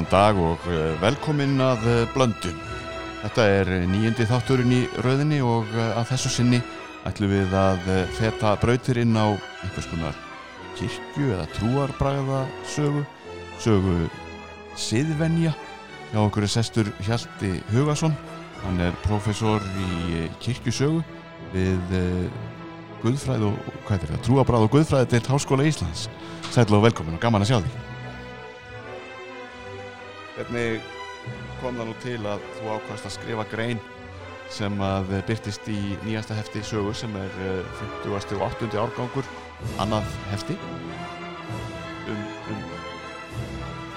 [0.00, 2.60] Góðan dag og eh, velkomin að eh, Blöndun.
[3.20, 6.60] Þetta er nýjandi þátturinn í rauðinni og eh, að þessu sinni
[7.04, 9.28] ætlum við að feta brautir inn á
[9.60, 10.16] einhvers konar
[10.78, 13.04] kirkju eða trúarbræða sögu,
[13.60, 14.08] sögu
[14.80, 15.52] siðvenja.
[16.14, 18.16] Hjá okkur sestur Hjalti Hugason,
[18.64, 21.04] hann er profesor í kirkjusögu
[21.52, 21.96] við
[23.04, 26.08] Guðfræð og, hvað er þetta, trúarbræð og Guðfræði til Háskóla Íslands.
[26.48, 27.99] Sæl og velkomin og gaman að sjá því.
[30.40, 30.80] Hvernig
[31.60, 33.80] kom það nú til að þú ákvæmst að skrifa grein
[34.48, 38.38] sem að byrtist í nýjasta hefti sögu sem er eh, 50.
[38.38, 38.70] og 8.
[38.80, 39.28] árgangur
[39.84, 40.56] annað hefti
[42.08, 42.22] um,
[42.54, 42.64] um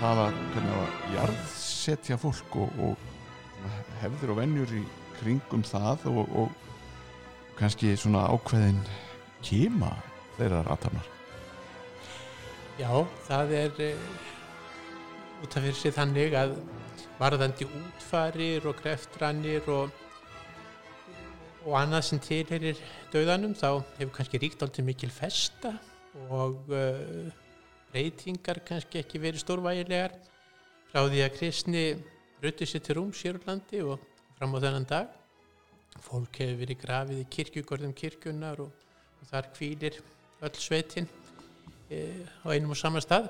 [0.01, 3.71] það að hvernig að jarðsetja fólk og, og
[4.03, 4.83] hefðir og venjur í
[5.21, 8.83] kringum það og, og kannski svona ákveðin
[9.47, 9.95] kima
[10.35, 11.07] þeirra ratarnar
[12.75, 12.91] Já,
[13.29, 14.31] það er uh,
[15.43, 16.55] út af fyrir sig þannig að
[17.19, 19.91] varðandi útfarir og kreftranir og,
[21.65, 22.79] og annað sem tilherir
[23.11, 25.73] döðanum þá hefur kannski ríkt aldrei mikil festa
[26.29, 27.27] og uh,
[27.91, 30.15] breytingar kannski ekki verið stórvægilegar
[30.93, 31.85] frá því að kristni
[32.43, 33.99] rutti sér til rúms hér á landi og
[34.37, 35.11] fram á þennan dag.
[36.03, 38.71] Fólk hefur verið grafið í kirkjugörðum kirkjunar og,
[39.21, 39.99] og þar kvílir
[40.43, 41.07] öll sveitin
[41.89, 43.29] eh, á einum og sama stað.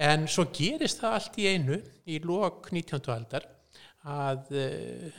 [0.00, 1.76] En svo gerist það allt í einu
[2.08, 3.10] í lok 19.
[3.12, 3.44] aldar
[4.08, 5.18] að, eh,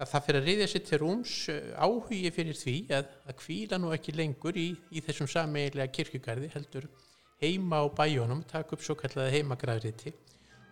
[0.00, 3.80] að það fyrir að reyðja sér til rúms eh, áhugi fyrir því að, að kvíla
[3.82, 6.88] nú ekki lengur í, í þessum sameigilega kirkjugarði heldur
[7.42, 10.14] heima á bæjónum, taka upp svo kallaða heimagræðriti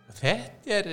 [0.09, 0.91] og þetta er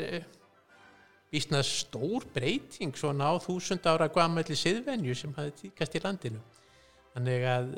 [1.32, 6.40] vísna stór breyting svona á þúsund ára guamalli siðvenju sem hafi tíkast í landinu
[7.14, 7.76] þannig að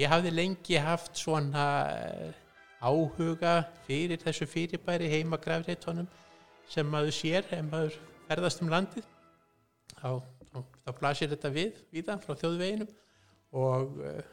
[0.00, 2.38] ég hafði lengi haft svona eh,
[2.80, 3.54] áhuga
[3.86, 6.08] fyrir þessu fyrirbæri heimagræðritunum
[6.70, 7.98] sem maður sér ef maður
[8.28, 9.06] ferðast um landið.
[10.00, 10.10] Þá,
[10.52, 12.88] þá, blasir þetta við viðan frá þjóðveginum
[13.60, 14.24] og eh,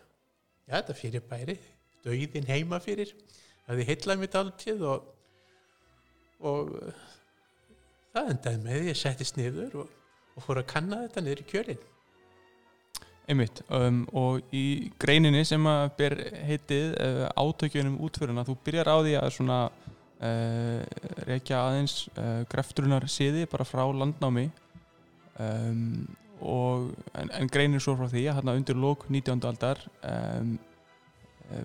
[0.68, 1.58] ja, þetta fyrirbæri
[2.06, 5.12] döiðin heima fyrir það hefði heillað mitt alltíð og,
[6.48, 7.06] og eh,
[8.14, 9.94] það endaði með því að settist niður og,
[10.36, 11.86] og fór að kanna þetta niður í kjölinn
[13.28, 16.14] Einmitt, um, og í greininni sem að ber
[16.48, 20.86] heitið uh, átökjunum útföruna, þú byrjar á því að svona uh,
[21.28, 24.46] reykja aðeins uh, greftrunar siði bara frá landnámi
[25.44, 26.06] um,
[26.40, 29.44] og, en, en greinir svo frá því að hérna undir lók 19.
[29.52, 30.56] aldar um,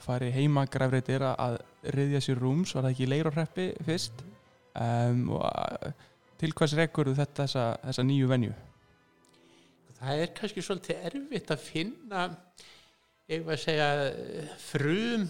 [0.03, 1.61] fari heima grefreitir að
[1.95, 4.27] riðja sér rúms, var það ekki leirarreppi fyrst
[4.75, 5.95] um, og
[6.43, 8.59] til hvers rekkur þetta þessa, þessa nýju venju?
[10.03, 12.23] Það er kannski svolítið erfitt að finna
[13.31, 13.89] ég var að segja
[14.61, 15.27] frum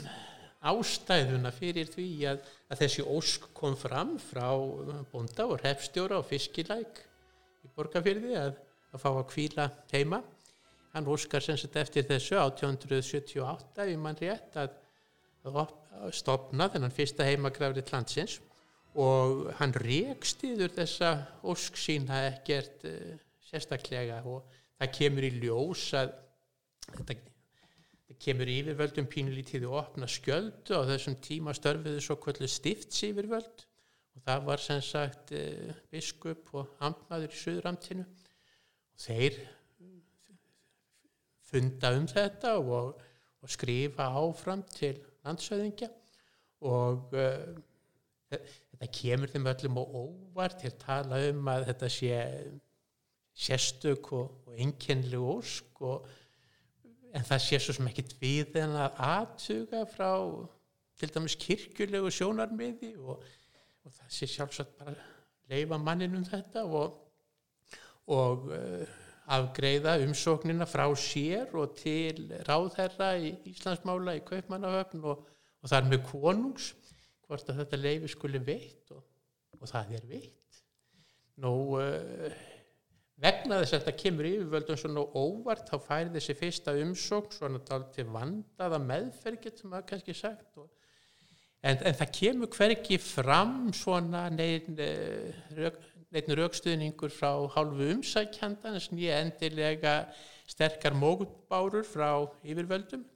[0.63, 4.47] ástæðuna fyrir því að, að þessi ósk kom fram frá
[5.11, 7.03] bonda og refstjóra og fiskilæk
[7.67, 8.55] í borgarfyrði að,
[8.95, 10.23] að fá að kvíla heima.
[10.93, 14.79] Hann óskar sem sagt eftir þessu 1878 í mann rétt að,
[16.15, 18.37] stopna þennan fyrsta heimagrafri landsins
[19.03, 21.09] og hann rekst yfir þessa
[21.51, 23.17] ósk sína ekkert uh,
[23.49, 24.47] sérstaklega og
[24.83, 26.13] það kemur í ljós að
[26.93, 27.19] þetta
[28.23, 33.65] kemur yfirvöldum pínulítið og opna skjöldu á þessum tíma störfiðu svo kvöldu stifts yfirvöld
[34.13, 39.39] og það var sem sagt eh, biskup og amtmaður í Suðramtinu og þeir
[41.53, 42.95] funda um þetta og,
[43.43, 45.91] og skrifa áfram til landsöðingja
[46.69, 47.55] og uh,
[48.31, 50.61] þetta kemur þeim öllum og óvart.
[50.63, 52.21] Til að tala um að þetta sé
[53.33, 56.09] sérstök og, og einkennlu ósk og,
[57.13, 60.13] en það sé svo sem ekkit við en að aðtuga frá
[61.01, 63.23] til dæmis kirkjulegu sjónarmiði og,
[63.85, 64.95] og það sé sjálfsagt bara
[65.51, 68.85] leifa manninum þetta og uh,
[69.33, 75.27] afgreiða umsóknina frá sér og til ráðherra í Íslandsmála í Kaupmannahöfn og
[75.69, 76.73] þar með konungs
[77.27, 80.63] hvort að þetta leifi skuli veitt og það er veitt.
[81.43, 82.41] Nú uh,
[83.23, 88.07] vegna þess að þetta kemur yfirvöldum svona óvart þá færi þessi fyrsta umsókn svona til
[88.11, 90.69] vandaða meðferð getur maður kannski sagt og,
[91.63, 94.83] en, en það kemur hverki fram svona neinn
[95.59, 95.79] rök,
[96.13, 99.97] raukstuðningur frá hálfu umsækjandans nýja endilega
[100.51, 102.11] sterkar mógubárur frá
[102.43, 103.07] yfirvöldum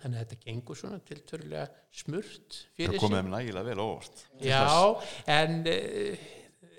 [0.00, 3.00] þannig að þetta gengur svona tilturlega smurt fyrir sig.
[3.00, 4.22] Það komið þeim nægilega vel óvart.
[4.40, 4.62] Já,
[5.34, 5.58] en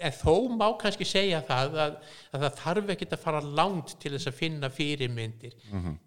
[0.03, 2.00] en þó má kannski segja það að,
[2.31, 5.55] að það þarf ekki að fara langt til þess að finna fyrirmyndir.
[5.71, 6.00] Mm -hmm.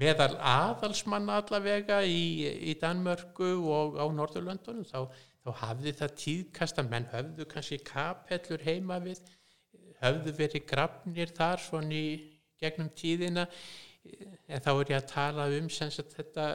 [0.00, 5.10] meðal aðalsmanna allavega í, í Danmörku og á Norðurlöndunum þá
[5.40, 9.22] þá hafði það tíðkast að menn höfðu kannski kapellur heima við,
[10.02, 12.10] höfðu verið grafnir þar svona í
[12.60, 13.46] gegnum tíðina.
[14.48, 16.46] En þá er ég að tala um sem sagt þetta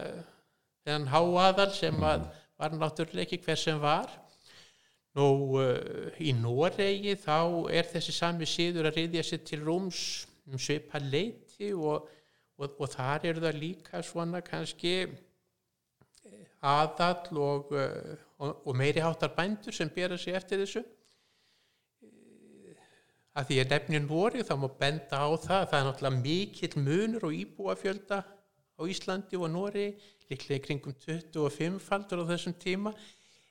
[0.85, 4.11] þennan háaðal sem að var náttúrulega ekki hver sem var
[5.15, 5.27] Nú
[5.61, 7.37] uh, í Noregi þá
[7.71, 10.01] er þessi sami síður að riðja sér til rúms
[10.51, 12.09] um svipa leiti og,
[12.59, 14.97] og, og þar eru það líka svona kannski
[16.65, 17.71] aðall og,
[18.41, 20.83] og meiri háttar bændur sem bera sig eftir þessu.
[23.35, 27.25] Að því að nefnir Noregi þá má benda á það, það er náttúrulega mikill munur
[27.27, 28.19] og íbúafjölda
[28.79, 29.89] á Íslandi og Noregi,
[30.31, 32.93] líklega kringum 25 faldur á þessum tíma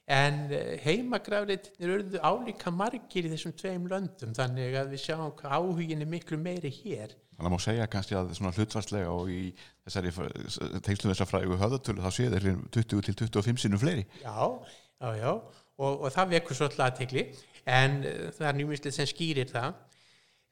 [0.04, 0.40] en
[0.84, 6.10] heimagrafleitinir urðu álíka margir í þessum tveim löndum þannig að við sjáum hvað áhugin er
[6.10, 7.14] miklu meiri hér.
[7.34, 9.40] Þannig að má segja kannski að svona hlutvarslega og í
[9.86, 10.12] þessari
[10.84, 14.04] tengslu þessar frægu höðatölu þá sé þeir 20 til 25 sinum fleiri.
[14.20, 14.36] Já,
[15.00, 15.32] já, já.
[15.74, 17.24] Og, og það vekur svolítið aðtegli
[17.64, 19.80] en uh, það er njúmislið sem skýrir það.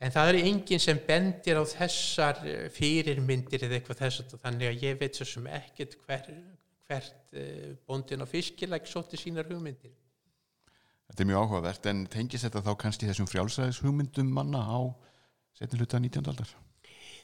[0.02, 2.40] En það er enginn sem bendir á þessar
[2.75, 6.25] fyrirmyndir eða eitthvað þess að þannig að ég veit svo sem ekkert hver,
[6.92, 9.94] hvert uh, bóndin á fiskilæk sótti sínar hugmyndir.
[11.08, 14.80] Þetta er mjög áhugavert en tengis þetta þá kannski þessum frjálsræðis hugmyndum manna á
[15.56, 16.28] setni hluta 19.
[16.32, 16.52] aldar?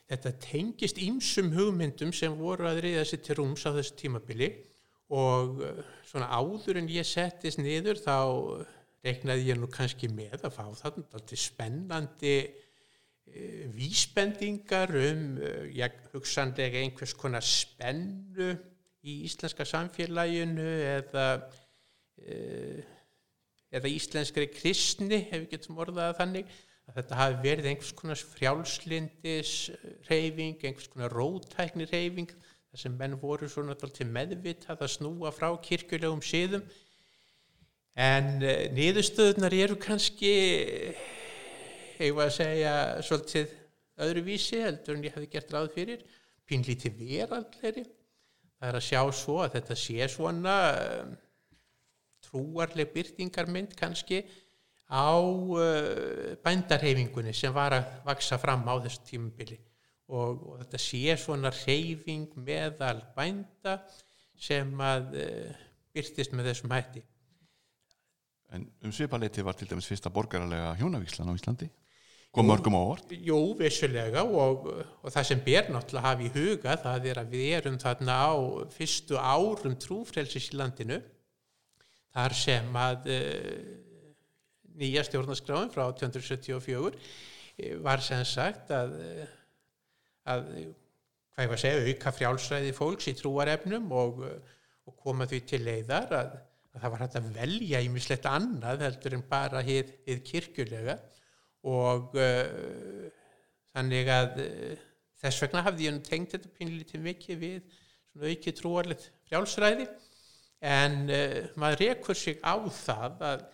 [0.08, 4.50] Þetta tengist ímsum hugmyndum sem voru að reyða sér til rúms á þessu tímabili
[5.12, 8.16] og uh, svona áður en ég settist niður þá
[9.04, 15.28] reiknaði ég nú kannski með að fá þarna spennandi uh, vísbendingar um
[15.72, 18.56] já, hugsanlega einhvers konar spennu
[19.06, 22.80] í íslenska samfélaginu eða uh,
[23.68, 26.52] eða íslenskri kristni ef við getum orðaða þannig
[26.88, 29.52] að þetta hafi verið einhvers konar frjálslindis
[30.08, 35.50] reyfing, einhvers konar rótækni reyfing þar sem menn voru svona til meðvitað að snúa frá
[35.68, 36.64] kirkjulegum síðum
[37.98, 40.34] en uh, niðurstöðunar eru kannski
[41.98, 42.74] hefur að segja
[43.04, 43.54] svolítið
[43.98, 46.02] öðruvísi heldur en ég hefði gert ráð fyrir.
[46.48, 47.82] Pínlítið veraldleri
[48.58, 51.14] það er að sjá svo að þetta sé svona um,
[52.28, 54.22] trúarleg byrtingarmynd kannski
[54.88, 59.58] á uh, bændarhefingunni sem var að vaksa fram á þessu tímubili
[60.08, 63.78] og, og þetta sé svona reyfing meðal bænda
[64.38, 65.64] sem að uh,
[65.94, 67.02] byrtist með þessum hætti.
[68.54, 71.68] En um svipaleiti var til dæmis fyrsta borgaralega hjónavíkslan á Íslandi
[72.38, 74.66] kom mörgum á orð Jú, vissulega og,
[75.02, 78.32] og það sem ber náttúrulega hafi í huga það er að við erum þarna á
[78.74, 81.00] fyrstu árum trúfrelsis í landinu
[82.14, 83.64] þar sem að uh,
[84.78, 88.94] nýja stjórnarskráin frá 1874 uh, var sem sagt að,
[90.28, 94.24] að hvað ég var að segja, auka frjálsræði fólks í trúarefnum og,
[94.86, 96.34] og koma því til leiðar að,
[96.74, 101.00] að það var hægt að velja í mislegt annað heldur en bara hér kirkjulega
[101.66, 103.08] og uh,
[103.72, 104.86] þannig að uh,
[105.22, 107.78] þess vegna hafði ég tengt þetta pínlítið mikið við
[108.18, 109.88] aukið trúarlegt frjálsræði.
[110.64, 113.46] En uh, maður rekur sig á það að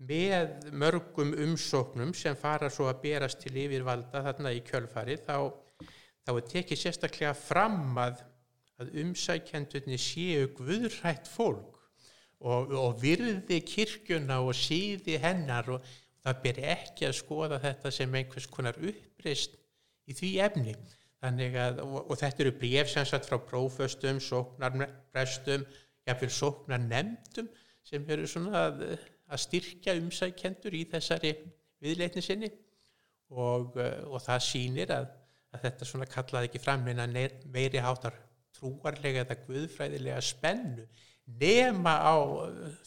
[0.00, 5.52] með mörgum umsóknum sem fara svo að berast til yfirvalda þarna í kjölfari þá,
[6.24, 8.22] þá er tekið sérstaklega fram að,
[8.80, 11.76] að umsækjandunni séu guðrætt fólk
[12.40, 15.92] og, og virði kirkjuna og síði hennar og
[16.24, 19.56] það ber ekki að skoða þetta sem einhvers konar uppreist
[20.10, 20.74] í því efni.
[21.20, 25.66] Að, og, og þetta eru bref sem satt frá próföstum, sóknarprestum
[26.08, 27.50] jáfnveil sóknarnemdum
[27.84, 28.84] sem eru svona að,
[29.28, 31.34] að styrkja umsækjendur í þessari
[31.82, 32.50] viðleitni sinni.
[33.30, 35.12] Og, og það sýnir að,
[35.54, 38.16] að þetta svona kallaði ekki fram meiri hátar
[38.56, 40.88] trúarlega eða guðfræðilega spennu
[41.40, 42.14] nema á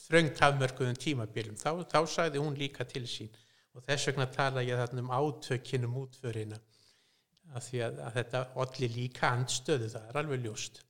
[0.07, 1.57] þröngt hafmörkuðum tímabilum.
[1.59, 3.31] Þá, þá sagði hún líka til sín.
[3.73, 6.59] Og þess vegna tala ég þarna um átökinum útförina.
[7.53, 9.93] Að því að, að þetta allir líka andstöðu.
[9.93, 10.83] Það er alveg ljóst.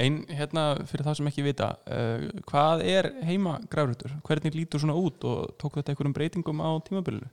[0.00, 4.14] Einn hérna fyrir það sem ekki vita uh, hvað er heima grárutur?
[4.26, 5.24] Hvernig lítur svona út?
[5.26, 7.26] Og tók þetta einhverjum breytingum á tímabilinu?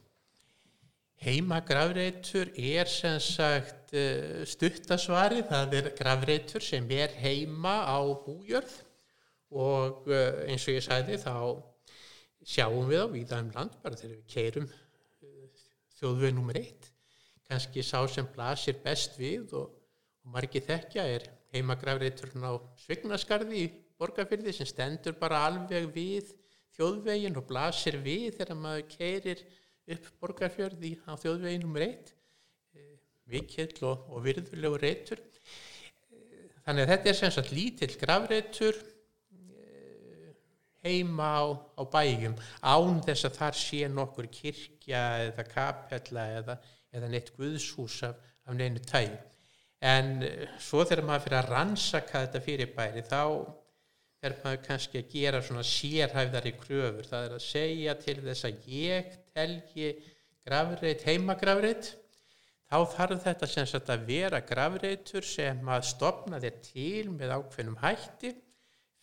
[1.21, 8.73] Heima gravreitur er sem sagt uh, stuttasvari, það er gravreitur sem er heima á bújörð
[9.55, 11.35] og eh, eins og ég sagði þá
[12.47, 15.65] sjáum við á víðaðum land bara þegar við keirum eh,
[15.99, 16.89] þjóðveg nummer eitt.
[17.47, 19.71] Kannski sá sem blasir best við og,
[20.23, 26.33] og margi þekkja er heimagrafreiturinn á Svignaskarði í borgarfyrði sem stendur bara alveg við
[26.75, 29.45] þjóðvegin og blasir við þegar maður keirir
[29.87, 32.11] upp borgarfjörði á þjóðvegin nummer eitt.
[32.75, 35.23] Eh, og, og virðulegu reitur.
[36.67, 38.77] Þannig að þetta er sem sagt lítill grafreitur
[40.85, 41.43] heima á,
[41.77, 46.57] á bæjum án þess að þar sé nokkur kirkja eða kapella eða,
[46.93, 49.15] eða neitt guðshús af, af neinu tæg
[49.83, 53.23] en eh, svo þegar maður fyrir að rannsaka þetta fyrirbæri þá
[54.25, 57.05] er maður kannski að gera svona sérhæfðari kröfur.
[57.05, 59.89] Það er að segja til þess að ég telji
[60.47, 61.91] grafreit, heimagrafreit.
[62.67, 67.77] Þá þarf þetta sem sagt að vera grafreitur sem að stopna þér til með ákveðnum
[67.83, 68.33] hætti.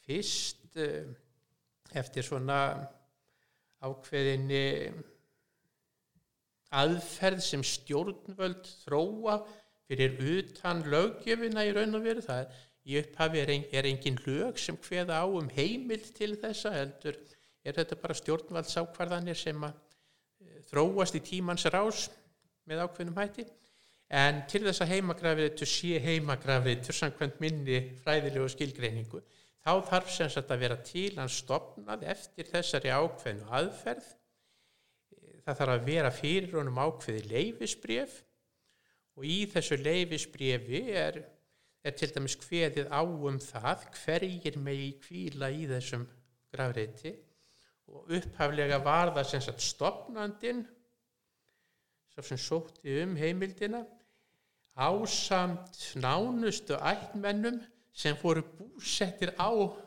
[0.04, 1.06] Fyrst uh,
[1.98, 2.58] eftir svona
[3.84, 4.64] ákveðinni
[6.74, 9.38] aðferð sem stjórnvöld þróa
[9.84, 12.24] fyrir utan löggjöfina í raun og veru.
[12.24, 16.74] Það í upphafi er, ein, er engin lög sem hveða á um heimild til þessa
[16.74, 17.18] heldur
[17.64, 19.76] er þetta bara stjórnvaldsákvarðanir sem að
[20.40, 22.08] e, þróast í tímans rás
[22.68, 23.46] með ákveðnum hætti.
[24.14, 29.22] En til þess að heimagrafriðtur sé heimagrafriðtur samkvæmt minni fræðilegu skilgreiningu
[29.64, 34.10] þá þarf sem sagt að vera til hann stopnað eftir þessari ákveðnu aðferð.
[35.44, 38.18] Það þarf að vera fyrir honum ákveði leifisbref
[39.16, 41.20] og í þessu leifisbrefi er,
[41.84, 46.06] er til dæmis hveðið á um það hverjir megi kvíla í þessum
[46.52, 47.14] grafreiti
[47.92, 50.64] og upphaflega var það sem sagt stopnandin
[52.14, 53.82] sem sótti um heimildina
[54.74, 57.60] ásamt nánustu ættmennum
[57.94, 59.78] sem fóru búsettir á uh,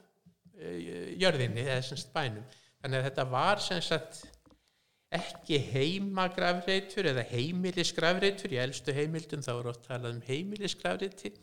[1.19, 2.45] jörðinni eða semst bænum.
[2.81, 4.25] Þannig að þetta var semst
[5.17, 8.55] ekki heimagrafreitur eða heimilisgrafreitur.
[8.55, 11.33] Í eldstu heimildum þá er oft talað um heimilisgrafreiti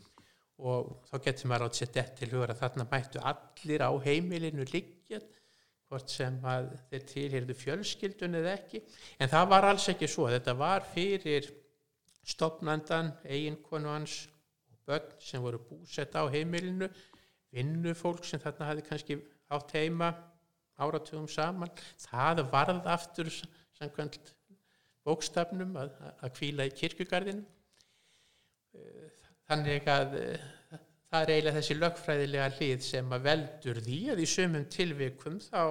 [0.65, 4.67] og þá getur maður átt sér dett til hugur að þarna mættu allir á heimilinu
[4.71, 5.19] liggja
[5.89, 6.37] hvort sem
[6.89, 8.81] þeir tilhyrðu fjölskyldun eða ekki.
[9.19, 10.29] En það var alls ekki svo.
[10.31, 11.49] Þetta var fyrir
[12.25, 14.23] stopnandan, eiginkonu hans
[14.85, 16.89] börn sem voru búsett á heimilinu
[17.55, 19.19] vinnufólk sem þarna hafi kannski
[19.55, 20.11] átt heima
[20.81, 21.71] áratugum saman.
[22.03, 23.31] Það varð aftur
[23.77, 24.33] samkvæmt
[25.05, 27.45] bókstafnum að, að kvíla í kirkugarðinu
[29.45, 30.15] þannig að
[31.11, 35.61] það er eiginlega þessi lögfræðilega hlið sem að veldur því að í sömum tilvikum þá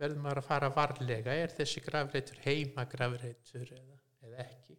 [0.00, 1.34] verður maður að fara varlega.
[1.36, 4.78] Er þessi grafreitur heima grafreitur eða, eða ekki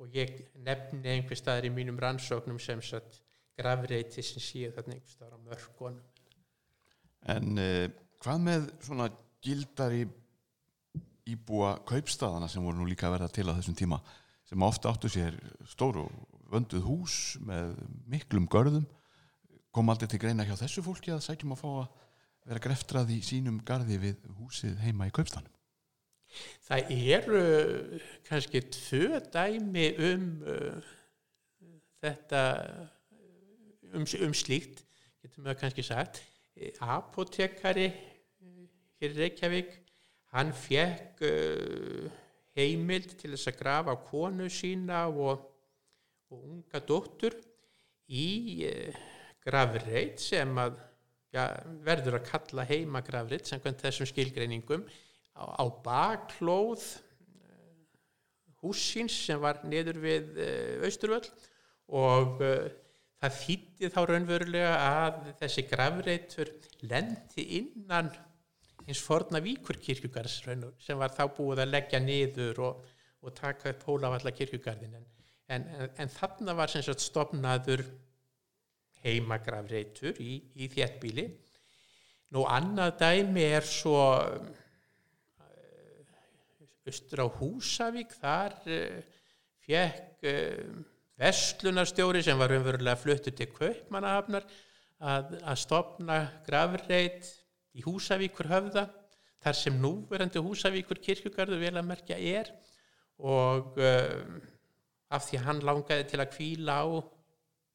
[0.00, 3.20] og ég nefni einhver staðar í mínum rannsóknum sem satt
[3.58, 6.02] gravreiti sem séu þarna einhver staðar á mörgunum
[7.34, 7.86] En uh,
[8.20, 9.08] hvað með svona
[9.44, 10.04] gildar í
[11.32, 14.00] íbúa kaupstaðana sem voru nú líka að verða til á þessum tíma
[14.44, 15.38] sem ofta áttu sér
[15.70, 16.04] stóru
[16.52, 17.72] vönduð hús með
[18.10, 18.84] miklum görðum?
[19.74, 21.86] Kom aldrei til greina hjá þessu fólki að sækjum að fá að
[22.44, 25.53] vera greftrað í sínum gardi við húsið heima í kaupstanum
[26.64, 27.42] Það eru
[28.28, 30.92] kannski tvö dæmi um uh,
[32.02, 32.42] þetta
[33.94, 34.84] um, um slíkt,
[35.22, 36.22] getum við kannski sagt.
[36.84, 37.88] Apotekari
[39.00, 39.72] hér í Reykjavík
[40.34, 42.06] hann fekk uh,
[42.58, 45.44] heimild til þess að grafa konu sína og,
[46.30, 47.36] og unga dóttur
[48.08, 48.28] í
[48.70, 48.98] uh,
[49.44, 50.78] gravreit sem að
[51.34, 51.48] ja,
[51.84, 54.86] verður að kalla heima gravreit sem þessum skilgreiningum
[55.34, 57.82] á, á baklóð eh,
[58.62, 61.26] húsins sem var niður við eh, Austurvöll
[61.94, 62.68] og uh,
[63.20, 66.52] það þýtti þá raunverulega að þessi gravreitur
[66.88, 68.08] lendi innan
[68.86, 72.80] hins forna Víkurkirkjugars sem var þá búið að leggja niður og,
[73.24, 75.06] og taka upp Hólafalla kirkjugarðin en,
[75.56, 75.68] en,
[76.00, 77.84] en þarna var sem sagt stopnaður
[79.04, 81.28] heimagravreitur í, í þéttbíli
[82.34, 83.98] nú annað dæmi er svo
[86.88, 89.00] austur á Húsavík þar eh,
[89.64, 90.66] fjekk eh,
[91.20, 94.46] vestlunarstjóri sem var umverulega fluttu til Kaupmannahafnar
[95.04, 97.28] að, að stopna gravreit
[97.74, 98.88] í Húsavíkur höfða
[99.44, 102.50] þar sem núverandi Húsavíkur kirkugarðu vel að merkja er.
[103.20, 104.24] Og uh,
[105.14, 106.86] af því hann langaði til að kvíla á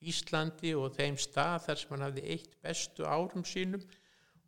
[0.10, 3.84] Íslandi og þeim stað þar sem hann hafði eitt bestu árum sínum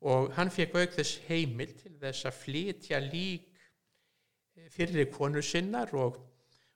[0.07, 3.50] og hann fekk auk þess heimil til þess að flytja lík
[4.69, 6.19] fyrir konu sinnar og,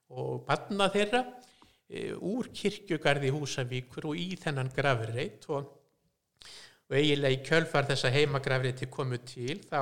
[0.10, 1.22] og barna þeirra
[1.90, 5.46] e, úr kirkjugarði Húsavíkur og í þennan grafreit.
[5.50, 5.70] Og,
[6.86, 9.80] og eiginlega í kjölfar þessa heimagrafreiti komu til þá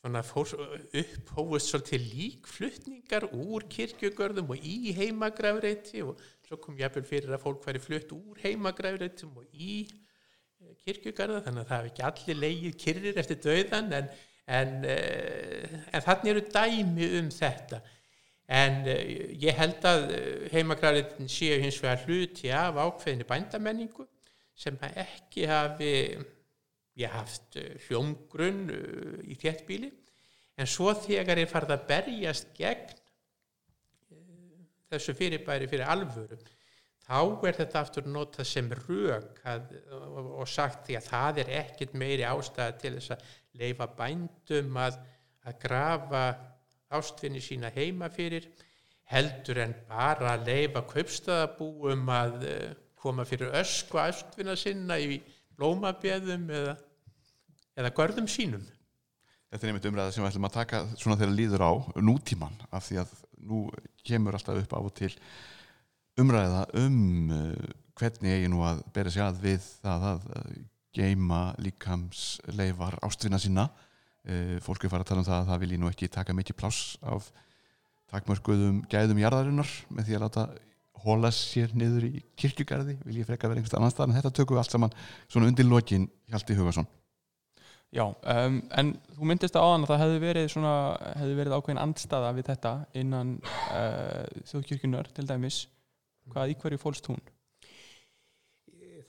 [0.00, 7.66] upphóðust svolítið líkflutningar úr kirkjugörðum og í heimagrafreiti og svo kom jáfnvel fyrir að fólk
[7.66, 12.78] væri flutt úr heimagrafreitum og í e, kirkjugarða þannig að það hefði ekki allir leið
[12.80, 14.08] kyrrir eftir döðan en
[14.50, 17.80] en, eh, en þannig eru dæmi um þetta.
[18.50, 24.06] En eh, ég held að eh, heimakræðin séu hins vegar hluti af ákveðinu bændamenningu
[24.60, 25.94] sem ekki hafi
[27.00, 28.66] ég haft hljómgrunn
[29.24, 29.88] í þéttbíli
[30.60, 32.90] en svo þegar ég farið að berjast gegn
[34.90, 36.36] þessu fyrirbæri fyrir alvöru
[37.06, 41.96] þá er þetta aftur notað sem rök að, og sagt því að það er ekkit
[41.98, 43.24] meiri ástæða til þess að
[43.58, 44.98] leifa bændum að,
[45.46, 46.24] að grafa
[46.90, 48.48] ástfinni sína heima fyrir
[49.10, 52.66] heldur en bara að leifa kaupstæðabúum að uh,
[53.00, 55.18] koma fyrir ösku ástfinna sinna í
[55.58, 56.76] blómabjöðum eða,
[57.78, 58.66] eða görðum sínum.
[59.50, 61.72] Þetta er einmitt umræða sem við ætlum að taka svona þegar líður á
[62.06, 63.14] nútíman af því að
[63.50, 63.62] nú
[64.06, 65.10] kemur alltaf upp af og til
[66.20, 70.28] umræða um uh, hvernig eigi nú að bera sig að við það að
[70.96, 75.80] geima líkamsleifar ástvinna sína uh, fólk er farið að tala um það að það vilji
[75.80, 77.30] nú ekki taka mikið pláss af
[78.10, 80.46] takmörkuðum gæðum jarðarinnar með því að láta
[81.04, 82.98] hóla sér niður í kirkjugarði.
[83.06, 84.96] Vil ég freka verið einhversta annan stað en þetta tökum við allt saman
[85.30, 86.88] svona undir lokin Hjalti Hugason.
[87.90, 90.74] Já, um, en þú myndist á aðan að það hefði verið, svona,
[91.18, 95.64] hefði verið ákveðin andstaða við þetta innan uh, þjóðkirkjunar til dæmis.
[96.30, 97.22] Hvað í hverju fólst hún?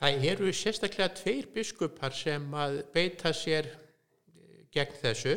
[0.02, 3.68] Það eru sérstaklega tveir biskupar sem að beita sér
[4.74, 5.36] gegn þessu.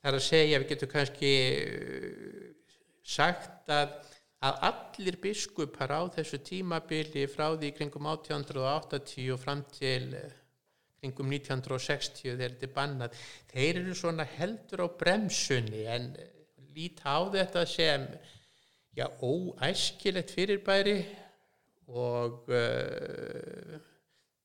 [0.00, 1.30] Það er að segja, við getum kannski
[3.06, 3.92] sagt að,
[4.42, 10.08] að allir biskupar á þessu tímabili frá því kringum 1880 og fram til
[10.98, 13.20] kringum 1960 þegar þetta er bannað,
[13.52, 16.10] þeir eru svona heldur á bremsunni en
[16.74, 18.08] líta á þetta sem
[18.98, 20.98] já, óæskilegt fyrirbæri
[21.86, 23.78] og uh,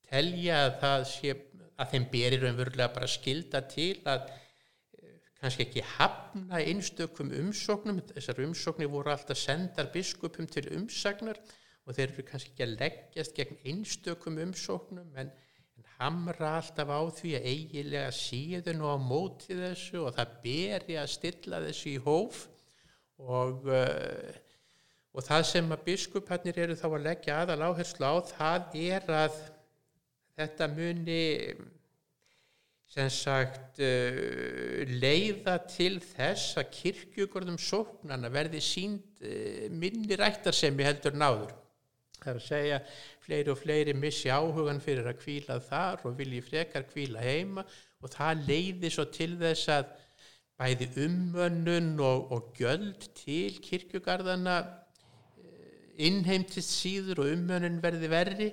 [0.09, 1.35] telja að það sé
[1.75, 8.01] að þeim berir umverulega bara skilda til að uh, kannski ekki hafna einstökum umsóknum.
[8.13, 11.41] Þessar umsóknir voru alltaf sendar biskupum til umsagnar
[11.85, 15.33] og þeir eru kannski ekki að leggjast gegn einstökum umsóknum en,
[15.75, 20.97] en hamra alltaf á því að eigilega síðu nú á móti þessu og það beri
[21.01, 22.47] að stilla þessu í hóf.
[23.15, 24.33] Og uh,
[25.15, 29.37] og það sem að biskupannir eru þá að leggja aðal áherslu á það er að
[30.35, 31.23] þetta muni
[32.95, 41.17] sem sagt uh, leiða til þess að kirkjugorðum sóknana verði sínd uh, minni rættarsemi heldur
[41.17, 41.53] náður
[42.19, 42.79] það er að segja
[43.25, 47.65] fleiri og fleiri missi áhugan fyrir að kvíla þar og vilji frekar kvíla heima
[48.01, 49.91] og það leiði svo til þess að
[50.55, 54.59] bæði umönnun og, og gjöld til kirkjugarðana
[55.95, 58.47] innheimtist síður og umönnun verði verri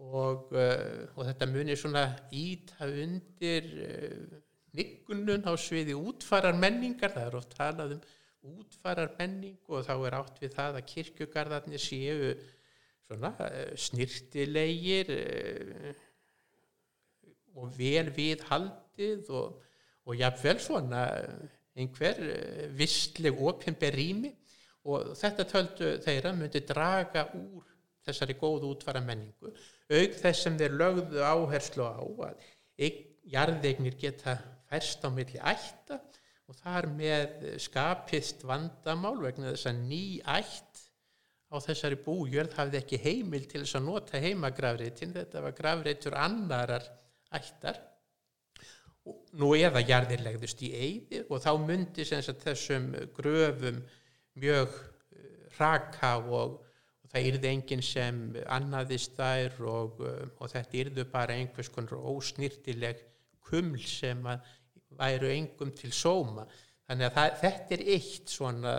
[0.00, 4.38] og, uh, og þetta munir svona íta undir uh,
[4.76, 10.16] niggunun á sviði útfarar menningar, það er oft talað um útfarar menningu og þá er
[10.16, 12.30] átt við það að kirkjugarðarnir séu
[13.04, 15.12] svona uh, snirtilegir
[17.60, 19.58] og vel við haldið og,
[20.06, 21.02] og jáfnvel svona
[21.76, 22.20] einhver
[22.76, 24.30] vissleg ofinber rými.
[24.88, 27.66] Og þetta töldu þeirra myndi draga úr
[28.06, 29.52] þessari góðu útfara menningu
[29.90, 32.46] auk þess sem þeir lögðu áherslu á að
[33.30, 34.36] jarðeignir geta
[34.70, 35.98] færst á milli ætta
[36.50, 40.80] og þar með skapist vandamál vegna þess að ný ætt
[41.50, 45.14] á þessari bújörð hafði ekki heimil til þess að nota heimagrafreitin.
[45.14, 46.86] Þetta var grafreitur annarar
[47.34, 47.80] ættar.
[49.40, 53.80] Nú eða jarðir legðust í eyði og þá myndi þessum gröfum
[54.38, 54.74] mjög
[55.58, 56.69] raka og, og
[57.10, 60.02] það yrði enginn sem annaðist þær og,
[60.38, 63.02] og þetta yrðu bara einhvers konar ósnýrtileg
[63.50, 64.26] kuml sem
[64.98, 66.46] væru engum til sóma.
[66.90, 68.74] Þannig að það, þetta er eitt svona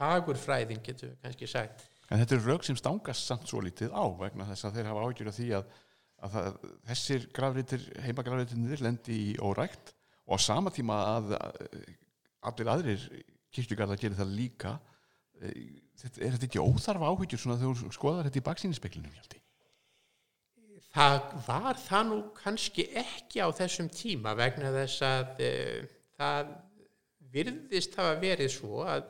[0.00, 1.86] fagurfræðin getur við kannski sagt.
[2.10, 5.02] En þetta er rauk sem stangast samt svo lítið á vegna þess að þeir hafa
[5.06, 5.74] ágjör af því að,
[6.20, 6.48] að það,
[6.90, 9.92] þessir grafritir, heimagrafritinir lendi í órækt
[10.26, 11.36] og á sama tíma að
[12.50, 13.04] allir aðrir
[13.54, 14.74] kirkjugarðar gerir það líka
[16.08, 19.40] er þetta ekki óþarfa áhyggjur svona þegar þú skoðar þetta í baksínispeklinum Hjalti?
[20.90, 25.50] Það var það nú kannski ekki á þessum tíma vegna þess að e,
[26.18, 26.54] það
[27.30, 29.04] virðist hafa verið svo að,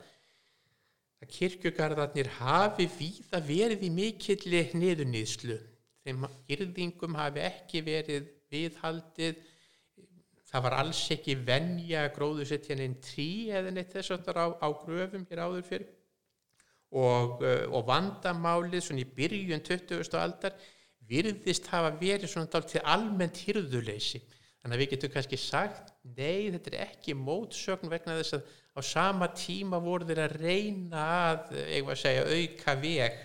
[1.23, 5.57] að kirkjugarðarnir hafi víða verið í mikilli niðurnýðslu
[6.05, 9.41] þeim yrðingum hafi ekki verið viðhaldið.
[10.51, 14.67] Það var alls ekki venja gróðusettjan einn trí eða neitt þess að það á, á
[14.83, 15.89] gröfum hér áður fyrir
[16.91, 20.19] og, eh, og vandamálið svona í byrjun 20.
[20.19, 20.57] aldar
[21.11, 24.21] virðist hafa verið svona til almennt hyrðuleysi
[24.61, 28.79] þannig að við getum kannski sagt nei þetta er ekki mótsögn vegna þess að á
[28.85, 33.17] sama tíma voru þeir að reyna að, að segja, auka veg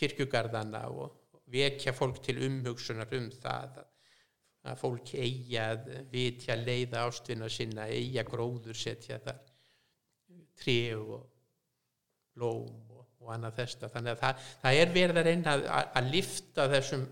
[0.00, 1.16] kirkjugarðana og
[1.50, 3.80] vekja fólk til umhugsunar um það
[4.60, 9.40] að fólk eigi að vitja leiða ástvinna sinna, eigi að gróður setja þar
[10.60, 11.22] tré og
[12.36, 12.89] blóm
[13.20, 13.90] og, annað þesta.
[13.94, 17.08] Þannig að það, það er verið að reyna að, að, að lifta þessum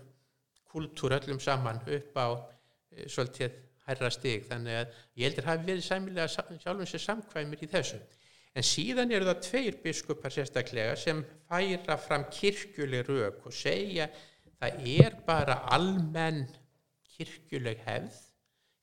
[0.69, 4.47] kultúr öllum saman upp á e, svolítið hærra stig.
[4.49, 8.01] Þannig að ég heldur að hafi verið sæmilega sjálfum sér samkvæmir í þessu.
[8.57, 14.09] En síðan eru það tveir biskupar sérstaklega sem færa fram kirkjuleg rauk og segja
[14.59, 16.47] það er bara almenn
[17.15, 18.17] kirkjuleg hefð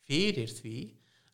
[0.07, 0.77] fyrir því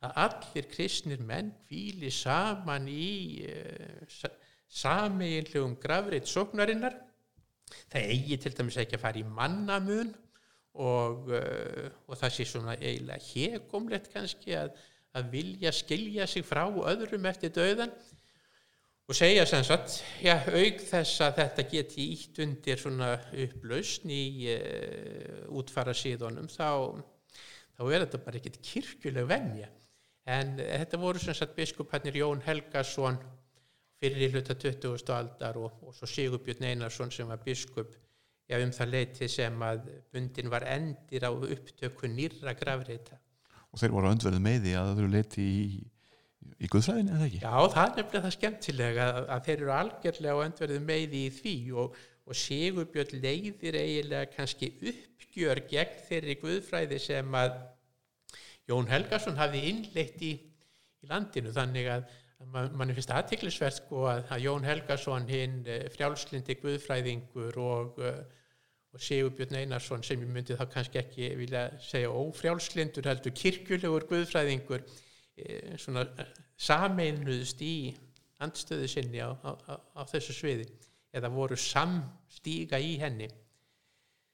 [0.03, 4.33] að allir kristnir menn kvíli saman í uh,
[4.73, 6.97] sameiginlegum gravreitt sóknarinnar.
[7.93, 10.13] Það eigi til dæmis ekki að fara í mannamun
[10.73, 14.73] og, uh, og það sé svona eiginlega hegumlegt kannski að,
[15.17, 17.93] að vilja skilja sig frá öðrum eftir döðan
[19.09, 23.11] og segja sem sagt, já, auk þess að þetta geti ítt undir svona
[23.45, 26.97] upplausn í uh, útfara síðunum, þá,
[27.77, 29.69] þá er þetta bara ekkit kirkjuleg venja.
[30.33, 33.19] En þetta voru sem sagt biskupannir Jón Helgason
[34.03, 35.15] fyrir hluta 20.
[35.15, 37.95] aldar og, og svo Sigurbjörn Einarsson sem var biskup
[38.51, 43.21] já, um það leiti sem að bundin var endir á upptöku nýra gravreita.
[43.73, 45.67] Og þeir voru öndverðu með því að þau leiti í
[46.63, 47.41] í Guðfræðinu eða ekki?
[47.43, 51.35] Já, það er nefnilega það skemmtilega að, að þeir eru algjörlega á öndverðu meði í
[51.39, 57.55] því og, og Sigurbjörn leiðir eiginlega kannski uppgjör gegn þeirri Guðfræði sem að
[58.71, 60.33] Jón Helgason hafi innleitt í,
[61.03, 62.11] í landinu þannig að
[62.53, 68.23] mann man finnst aðtiklisvert sko að, að Jón Helgason hinn eh, frjálslindi Guðfræðingur og, eh,
[68.93, 74.85] og Sigurbjörn Einarsson sem ég myndi þá kannski ekki vilja segja ófrjálslindur heldur kirkjulegur Guðfræðingur
[75.41, 76.05] Eh, svona
[76.61, 77.75] sameinuðst í
[78.45, 80.67] andstöðu sinni á, á, á þessu sviði
[81.17, 83.31] eða voru samstíga í henni.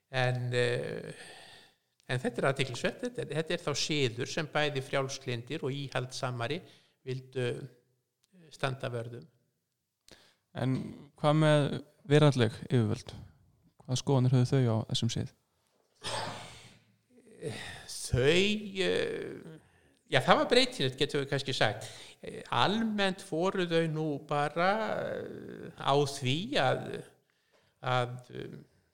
[0.09, 1.25] En, uh,
[2.09, 6.59] en þetta er aðtiklisvett þetta, þetta er þá síður sem bæði frjálsklindir og íhaldsamari
[7.05, 7.45] vildu
[8.55, 9.27] standa vörðum
[10.59, 10.75] En
[11.21, 11.65] hvað með
[12.09, 13.13] veralleg yfirvöld?
[13.85, 15.33] Hvað skoðanir höfðu þau á þessum síð?
[18.09, 18.39] Þau
[18.89, 19.59] uh,
[20.09, 21.89] Já, það var breytilegt, getur við kannski sagt.
[22.25, 24.71] Eh, almennt fóru þau nú bara
[25.05, 26.87] eh, á því að,
[27.85, 28.15] að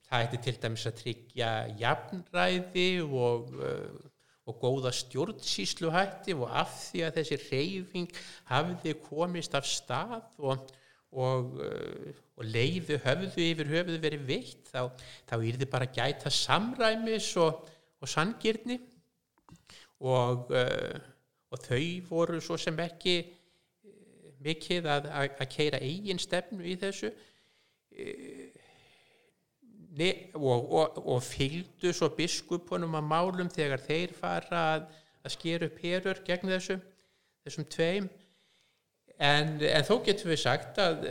[0.08, 3.54] það ætti til dæmis að tryggja jafnræði og,
[4.44, 8.18] og góða stjórnsýsluhætti og af því að þessi reyfing
[8.50, 10.66] hafiði komist af stað og,
[11.12, 11.54] og,
[12.37, 14.90] og leiði höfðu yfir höfðu verið veitt, þá,
[15.24, 17.64] þá er þið bara gæta samræmis og
[18.11, 18.83] sangirni
[20.04, 21.00] og, uh,
[21.50, 26.76] og þau voru svo sem ekki uh, mikið að, að, að keira eigin stefnu í
[26.80, 27.12] þessu.
[27.94, 28.53] Uh,
[30.35, 34.87] og, og, og fylgdu svo biskupunum að málum þegar þeir fara að,
[35.24, 36.78] að skera upp herur gegn þessu,
[37.46, 38.09] þessum tveim.
[39.14, 41.04] En, en þó getur við sagt að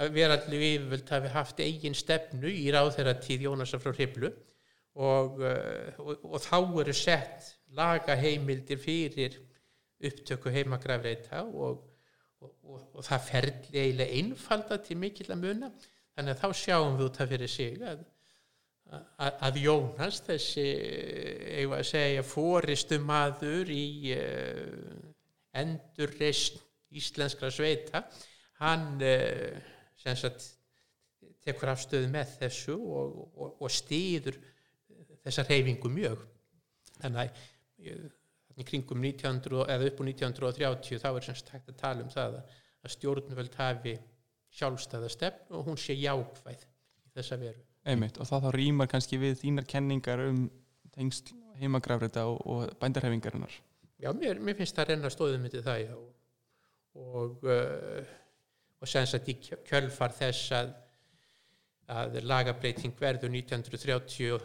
[0.00, 4.30] að vera allir yfirvöld hafi haft eigin stefnu í ráð þeirra tíð Jónasa frá Hriblu
[4.96, 9.38] og, eh, og, og þá eru sett lagaheimildir fyrir
[10.00, 11.86] upptöku heimagrafreita og,
[13.04, 15.68] það ferli eiginlega einfalda til mikill að muna
[16.20, 18.00] þannig að þá sjáum við út af fyrir sig að,
[18.92, 20.64] að, að Jónas þessi,
[21.56, 24.98] eigum að segja fóristu maður í uh,
[25.62, 26.60] endurreist
[27.00, 28.04] íslenskra sveita
[28.60, 29.56] hann uh,
[29.96, 30.44] sem sagt
[31.40, 34.36] tekur afstöðu með þessu og stýður
[35.24, 36.20] þessa reyfingu mjög.
[37.00, 42.04] Þannig að í kringum 1900 eða upp á 1930 þá er semst hægt að tala
[42.04, 43.94] um það að stjórnvöld hafi
[44.58, 47.64] sjálfstæða stefn og hún sé jákvæð í þessa veru.
[47.88, 50.46] Einmitt og það þá rýmar kannski við þínar kenningar um
[50.94, 53.52] tengsl heimagrafrita og, og bændarhefingarinnar.
[54.00, 56.08] Já, mér, mér finnst það renna stóðum myndið það já og
[56.94, 58.04] og, uh,
[58.80, 59.34] og senst að í
[59.68, 60.76] kjölfar þess að
[61.90, 64.36] að lagabreiting verður 1931-2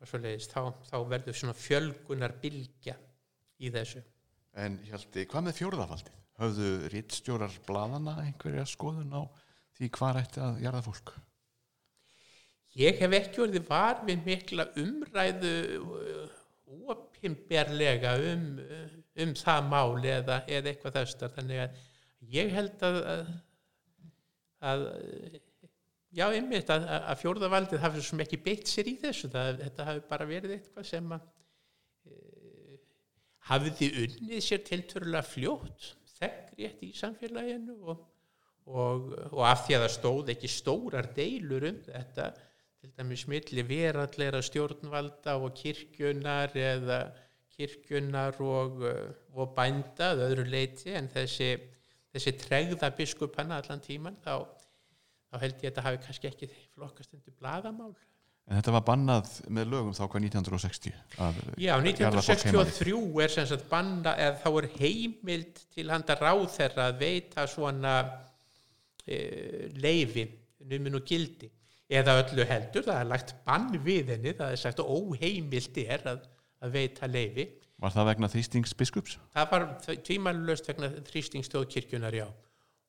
[0.00, 2.94] þá, þá verður svona fjölgunar bilgja
[3.60, 4.00] í þessu
[4.56, 6.14] En Hjalti, hvað með fjórðafaldi?
[6.40, 9.22] Höfðu rittstjórar bladana einhverja skoðun á
[9.76, 11.12] því hvað ætti að gera fólk?
[12.80, 15.54] Ég hef ekki orðið var við mikla umræðu
[16.90, 21.80] opimberlega uh, um, uh, um það máli eða, eða eitthvað þessar þannig að
[22.30, 23.30] ég held að, að,
[24.70, 24.84] að
[26.10, 29.28] Já, einmitt að, að fjórðavaldið hafi sem ekki beitt sér í þessu.
[29.30, 31.28] Það, þetta hafi bara verið eitthvað sem að
[32.10, 32.78] e,
[33.46, 38.04] hafiði unnið sér tilturlega fljótt þeggrétt í samfélaginu og,
[38.68, 42.28] og, og af því að það stóð ekki stórar deilur um þetta
[42.80, 47.00] til dæmis milli verallegra stjórnvalda og kirkjunar eða
[47.56, 51.50] kirkjunar og, uh, og bænda að öðru leiti en þessi,
[52.14, 54.46] þessi tregða biskupanna allan tíman þá,
[55.28, 57.92] þá held ég að þetta hafi kannski ekki flokkast undir bladamál.
[58.50, 60.94] En þetta var bannað með lögum þá hvað 1960?
[61.22, 62.80] að Já, jarða fólk heima við.
[62.80, 67.94] 1963 er sem sagt banna eða þá er heimild til handa ráðherra að veita svona
[69.06, 69.20] e,
[69.78, 70.26] leifi
[70.66, 71.46] numin og gildi
[71.90, 76.28] eða öllu heldur, það er lagt bann við henni, það er sagt óheimild er að,
[76.62, 77.48] að veita leifi
[77.80, 79.16] Var það vegna þýstings biskups?
[79.34, 79.66] það var
[80.10, 81.70] tvímælulöst vegna þrýstingstóð
[82.18, 82.26] já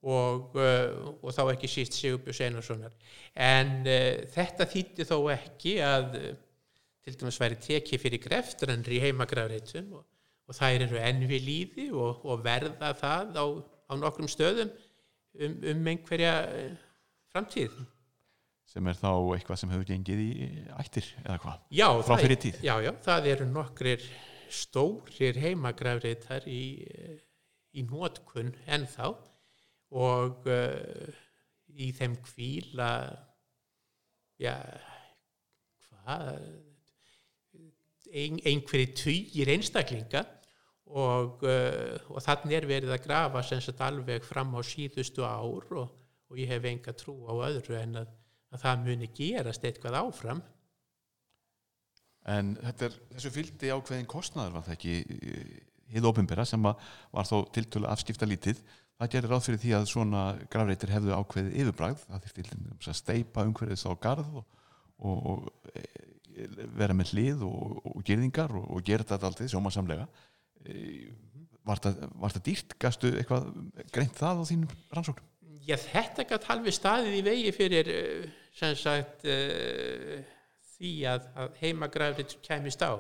[0.02, 2.94] og, uh, og þá ekki síst Sigurbjörns Einarssonar
[3.38, 6.32] en uh, þetta þýtti þó ekki að uh,
[7.06, 10.06] til dæmis væri tekið fyrir greftrannri í heimagrafreitum og,
[10.50, 13.46] og þær eru enn við lífi og, og verða það á,
[13.90, 14.70] á nokkrum stöðum
[15.38, 16.34] um, um einhverja
[17.32, 17.78] framtíð
[18.72, 20.34] sem er þá eitthvað sem hefur gengið í
[20.80, 21.58] ættir eða hvað?
[21.76, 22.60] já, Frá það- fyrri tíð?
[22.64, 24.06] já, já, það eru nokkrir
[24.52, 27.18] stórir heimagrafreitar í, eh,
[27.76, 29.12] í nótkunn ennþá
[29.92, 31.08] og uh,
[31.72, 32.92] í þeim kvíla
[34.42, 34.56] já
[35.88, 36.30] hvað
[38.12, 40.24] ein, einhverju tugir einstaklinga
[40.92, 45.68] og, uh, og þannig er verið að grafa sem sagt alveg fram á síðustu ár
[45.76, 45.92] og,
[46.32, 48.16] og ég hef enga trú á öðru en að,
[48.52, 50.44] að það muni gerast eitthvað áfram
[52.30, 54.96] En er, þessu fylgdi ákveðin kostnaður var það ekki
[55.92, 58.62] hið opinbera sem var þó tiltölu afskipta lítið.
[59.02, 62.02] Það gerir ráð fyrir því að svona grafreitir hefðu ákveðið yfirbræð.
[62.06, 64.44] Það þurfti að steipa umhverfis á garð og,
[65.02, 65.86] og, og e,
[66.78, 70.06] vera með hlið og, og gerðingar og, gera þetta alltaf sjómasamlega.
[70.62, 71.10] E,
[71.66, 72.78] var það dýrt?
[72.82, 73.50] Gastu eitthvað
[73.90, 75.28] greint það á þínum rannsóknum?
[75.66, 80.16] Já, þetta gætt halvi staðið í vegi fyrir uh, sem sagt uh,
[80.76, 82.98] því að, að heimagrafrið kæmist á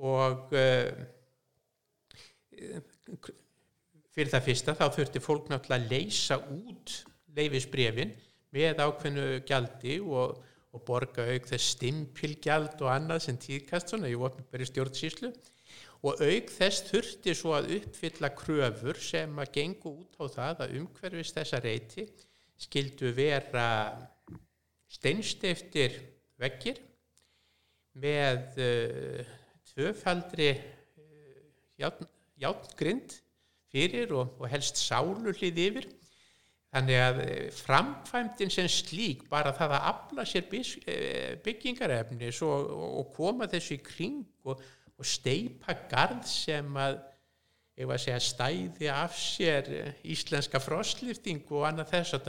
[0.00, 0.90] og uh,
[4.14, 6.94] fyrir það fyrsta þá þurfti fólk náttúrulega að leysa út
[7.36, 8.14] leifisbrefin
[8.54, 10.40] með ákveðnu gjaldi og,
[10.74, 15.30] og borga auk þess stimpilgjald og annað sem tíðkast svona í opnbæri stjórnsýslu.
[16.00, 20.76] Og auk þess þurfti svo að uppfylla kröfur sem að gengu út á það að
[20.80, 22.06] umhverfis þessa reyti
[22.60, 23.66] skildu vera
[24.90, 25.98] steinstiftir
[26.40, 26.80] veggir
[28.00, 29.32] með uh,
[29.70, 31.42] tvöfaldri uh,
[31.80, 32.08] játn,
[32.40, 33.20] játngrind
[33.70, 35.88] fyrir og, og helst sáluhlið yfir.
[36.70, 43.14] Þannig að uh, framkvæmdin sem slík bara það að afla sér uh, byggingarefnis og, og
[43.16, 44.60] koma þessu í kring og,
[44.96, 47.00] og steipa garð sem að
[47.80, 52.26] að segja stæði af sér eh, íslenska frostlýftingu og annað þess að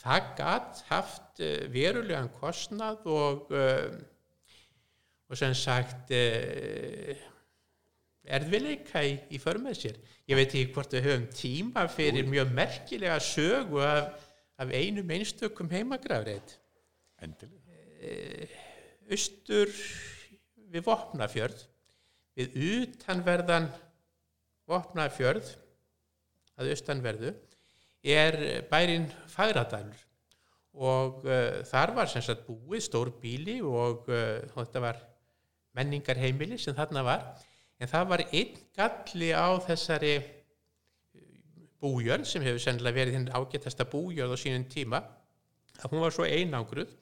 [0.00, 3.52] það gatt haft eh, verulegan kostnað og
[5.34, 7.22] og sem sagt uh,
[8.24, 9.98] erðvileika í, í för með sér.
[10.30, 14.14] Ég veit ekki hvort við höfum tíma fyrir mjög merkilega sögu af,
[14.60, 16.56] af einum einstökum heimagrafreit.
[17.24, 17.60] Endilega.
[19.12, 19.70] Austur
[20.72, 21.60] við Vopnafjörð,
[22.36, 23.68] við utanverðan
[24.68, 25.52] Vopnafjörð,
[26.58, 27.32] að austanverðu,
[28.04, 28.36] er
[28.70, 30.00] bærin Fagradalur
[30.74, 34.98] og uh, þar var sem sagt búið stór bíli og, uh, þetta var
[35.78, 37.22] menningarheimili sem þarna var
[37.80, 40.14] en það var einn galli á þessari
[41.84, 45.02] bújörð sem hefur sennilega verið hinn ágættasta bújörð á sínum tíma
[45.82, 46.92] að hún var svo einangruð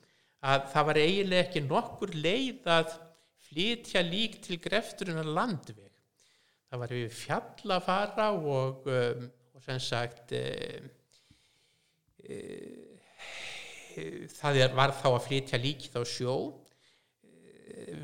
[0.43, 2.97] að það var eiginlega ekki nokkur leið að
[3.47, 5.91] flytja lík til grefturinn að landveg.
[6.71, 10.89] Það var við fjall að fara og, um, og sem sagt um,
[12.33, 12.93] um,
[14.33, 16.37] það var þá að flytja líkið á sjó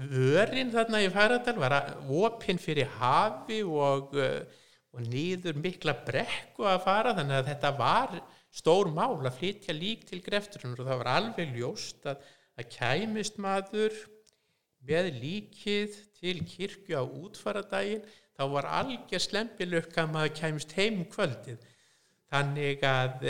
[0.09, 1.77] vörin þarna í Færadal var
[2.09, 8.14] opinn fyrir hafi og, og nýður mikla brekku að fara þannig að þetta var
[8.59, 12.23] stór mál að flytja lík til grefturinn og það var alveg ljóst að,
[12.59, 13.97] að kæmist maður
[14.88, 18.07] með líkið til kirkju á útfaradaginn
[18.38, 21.61] þá var algjör slempilukka að maður kæmist heim um kvöldið.
[22.29, 23.27] Þannig að,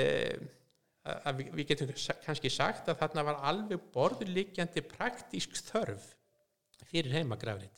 [1.06, 1.92] að við, við getum
[2.26, 6.14] kannski sagt að þarna var alveg borðurliggjandi praktísk þörf
[6.86, 7.74] fyrir heimagrafrið.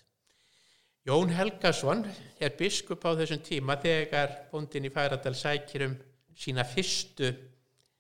[1.09, 2.05] Jón Helgason
[2.39, 5.95] er biskup á þessum tíma þegar bóndin í Færadal sækir um
[6.37, 7.31] sína fyrstu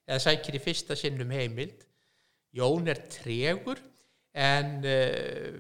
[0.05, 1.87] eða sækir í fyrsta sinnum heimild.
[2.53, 3.81] Jón er tregur
[4.37, 5.57] en uh,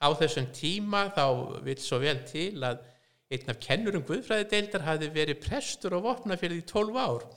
[0.00, 1.26] á þessum tíma þá
[1.66, 2.80] vil svo vel til að
[3.34, 7.28] einn af kennurum Guðfræðideildar hafi verið prestur og vopna fyrir því 12 ár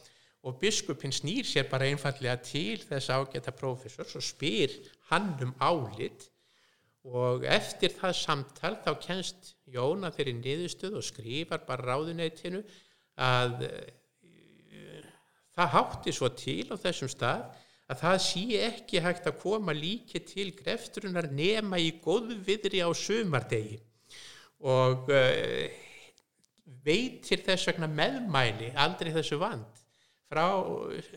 [0.48, 4.74] og biskupin snýr sér bara einfallega til þess ágæta prófessors og spyr
[5.12, 6.28] hann um álit
[7.08, 12.62] og eftir það samtal þá kennst Jón að þeirri niðurstöð og skrifar bara ráðuneytinu
[13.24, 15.08] að uh,
[15.58, 17.48] það hátti svo til á þessum stað
[17.88, 23.80] að það sé ekki hægt að koma líki til grefturunar nema í góðviðri á sumardegi
[24.68, 25.68] og uh,
[26.84, 29.84] veitir þess vegna meðmæli aldrei þessu vand
[30.28, 30.44] frá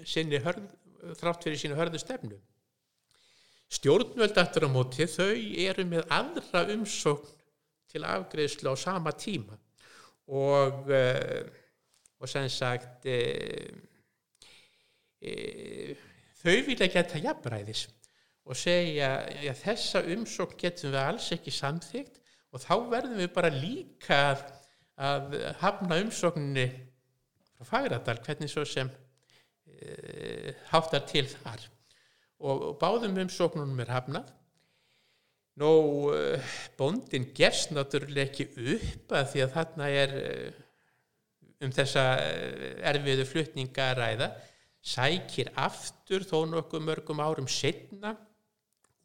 [0.06, 0.68] sinni hörð,
[1.18, 2.38] þrátt fyrir sínu hörðu stefnu.
[3.70, 5.30] Stjórnvöld aftur á móti þau
[5.62, 7.36] eru með aðra umsókn
[7.90, 9.58] til afgreðslu á sama tíma.
[10.30, 11.46] Og, uh,
[12.18, 13.70] og sem sagt uh,
[15.26, 16.04] uh,
[16.42, 17.86] þau vilja geta jafnræðis
[18.50, 23.50] og segja að þessa umsókn getum við alls ekki samþygt og þá verðum við bara
[23.54, 24.46] líka að,
[24.98, 26.66] að hafna umsókninni
[27.54, 28.88] frá Fagradal, hvernig svo sem
[29.66, 31.66] e, háttar til þar
[32.40, 34.32] og, og báðum umsóknunum er hafnað.
[35.60, 35.70] Nú,
[36.78, 40.14] bóndin gerst náttúrulega ekki upp að því að þarna er
[41.60, 42.04] um þessa
[42.88, 44.28] erfiðu flutninga að ræða,
[44.80, 48.14] sækir aftur þó nokkuð mörgum árum setna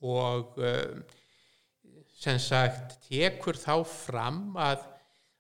[0.06, 0.56] og
[2.16, 4.86] sem sagt tekur þá fram að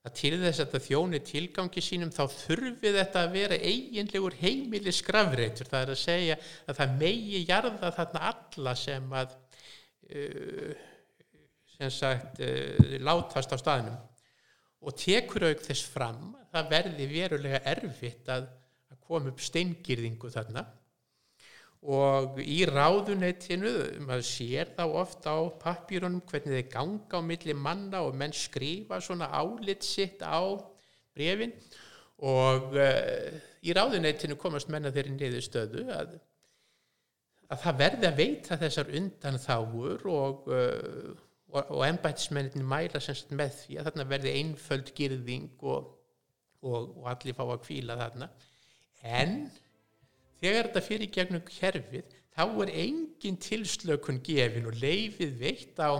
[0.05, 4.93] að til þess að það þjóni tilgangi sínum þá þurfi þetta að vera eiginlegur heimili
[4.93, 6.35] skrafreitur það er að segja
[6.69, 9.33] að það megi jarða þarna alla sem að
[10.13, 10.83] uh,
[11.75, 13.97] sem sagt uh, látast á staðnum.
[14.85, 18.45] Og tekur auk þess fram að það verði verulega erfitt að,
[18.93, 20.67] að koma upp steingirðingu þarna
[21.85, 23.71] og í ráðuneytinu
[24.07, 28.97] maður sér þá ofta á pappírunum hvernig þeir ganga á milli manna og menn skrifa
[29.03, 30.41] svona álit sitt á
[31.13, 31.53] brefin
[32.25, 36.15] og uh, í ráðuneytinu komast menna þeirri niður stöðu að,
[37.51, 41.11] að það verði að veita þessar undan þáur og, uh,
[41.53, 45.93] og, og ennbætismennin mæla semst með því að þarna verði einföld girðing og,
[46.65, 48.31] og allir fá að kvíla þarna.
[49.05, 49.37] En
[50.41, 55.95] þegar þetta fyrir gegnum kerfið þá er engin tilslökun gefin og leifið veitt á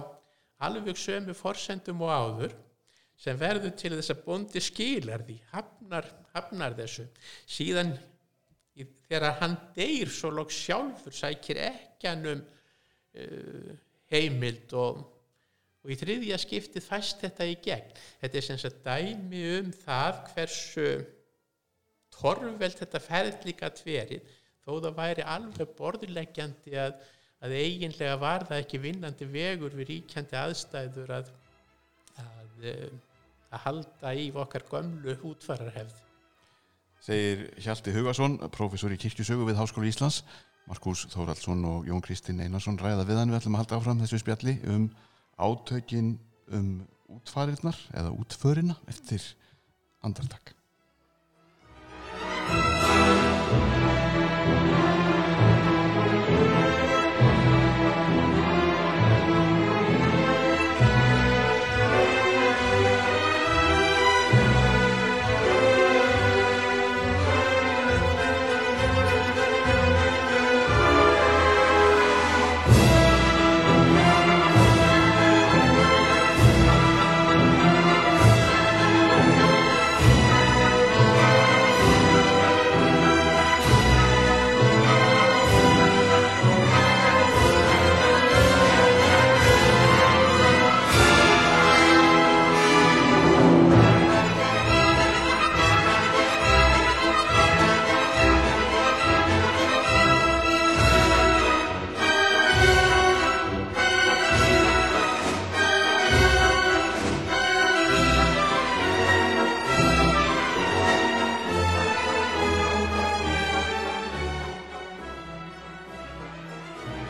[0.65, 2.56] alveg sömu forsendum og áður
[3.19, 7.06] sem verður til þess að bondi skilar því, hafnar, hafnar þessu.
[7.48, 7.93] Síðan
[9.08, 13.74] þegar hann deyr svo lók sjálfur sækir ekkanum uh,
[14.12, 15.04] heimild og,
[15.86, 17.93] og í þriðja skiptið fæst þetta í gegn.
[18.21, 20.89] Þetta er sem sagt dæmi um það hversu
[22.15, 24.23] torveld þetta ferð líka tverið
[24.65, 26.95] þó það væri alveg borðileggjandi að,
[27.45, 31.30] að eiginlega var það ekki vinnandi vegur við ríkjandi aðstæður að,
[32.23, 32.65] að,
[33.51, 36.01] að halda í okkar gömlu útfararhefð.
[37.06, 40.23] Segir Hjalti Hugason, professor í kirkjusögu við Háskólu Íslands,
[40.65, 44.21] Markus Þóraldsson og Jón Kristinn Einarsson ræða við hann við ætlum að halda áfram þessu
[44.23, 44.88] spjalli um
[45.38, 46.15] átökin
[46.49, 46.69] um
[47.19, 49.21] útfarirnar eða útförina eftir
[50.01, 50.56] andartak.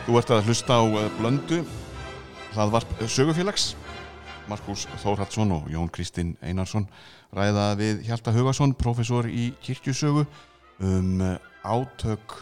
[0.06, 1.56] Þú ert að hlusta á eh, blöndu
[2.54, 3.72] hlaðvarp sögufélags
[4.46, 6.84] Markus Þórhaldsson og Jón Kristinn Einarsson
[7.34, 10.22] ræða við Hjalta Hugason, professor í kirkjusögu
[10.78, 12.36] um eh, átök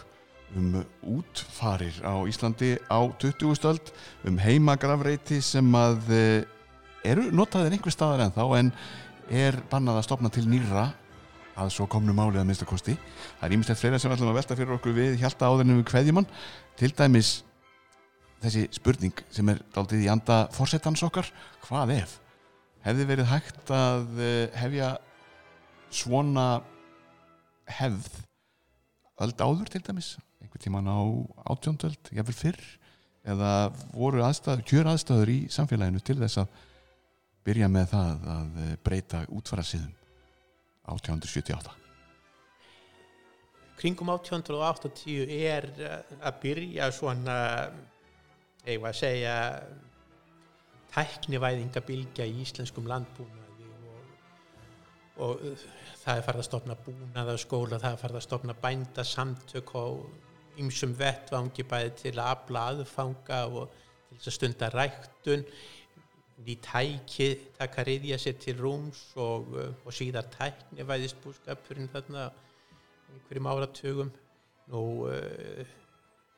[0.60, 0.82] um
[1.14, 3.56] útfarir á Íslandi á 20.
[3.56, 3.94] stöld
[4.28, 6.44] um heimagrafreiti sem að eh,
[7.00, 8.70] eru notaðir einhver staðar en þá en
[9.32, 10.90] er bannað að stopna til nýra
[11.56, 14.60] að svo komnu máli að minnstakosti það er ímestlega fleira sem við ætlum að velta
[14.60, 16.30] fyrir okkur við Hjalta áðurnum við Kveðjumann
[16.76, 17.34] til dæmis
[18.44, 21.28] þessi spurning sem er daldið í anda fórsetans okkar,
[21.66, 22.18] hvað ef?
[22.84, 24.20] Hefði verið hægt að
[24.60, 24.90] hefja
[25.94, 26.46] svona
[27.78, 28.08] hefð
[29.24, 30.14] öld áður til dæmis?
[30.42, 31.00] Einhvern tíman á
[31.48, 32.64] átjóndöld jáfnvel fyrr?
[33.24, 33.52] Eða
[33.94, 36.58] voru aðstæður, kjör aðstæður í samfélaginu til þess að
[37.44, 39.92] byrja með það að eh, breyta útfara síðum
[40.92, 41.80] 1878
[43.80, 47.38] kringum 1880 er eh, að byrja svona
[48.64, 49.34] eigum að segja
[50.94, 54.04] tæknivæðingabilgja í íslenskum landbúnaði og,
[55.26, 55.64] og uh,
[56.04, 60.94] það er farið að stopna búnaða skóla, það er farið að stopna bændasamtök og ymsum
[60.98, 65.48] vettvangi bæði til að afla aðfanga og til þess að stunda ræktun.
[66.44, 72.28] Ný tæki taka reyðja sér til rúms og, uh, og síðar tæknivæðist búskapurinn þarna
[73.12, 74.12] einhverjum áratugum.
[74.70, 75.64] Uh,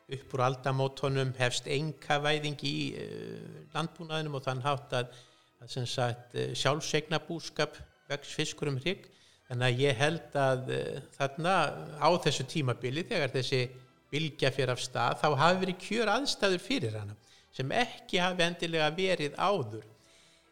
[0.07, 5.17] upp úr aldamótonum hefst enga væðing í uh, landbúnaðinum og þann hátt að,
[5.65, 7.79] að uh, sjálfsegna búskap
[8.11, 9.09] vex fiskur um hrygg.
[9.49, 11.57] Þannig að ég held að uh, þarna
[11.99, 13.65] á þessu tímabili þegar þessi
[14.13, 17.17] vilja fyrir af stað þá hafi verið kjör aðstæður fyrir hana
[17.57, 19.85] sem ekki hafi endilega verið áður.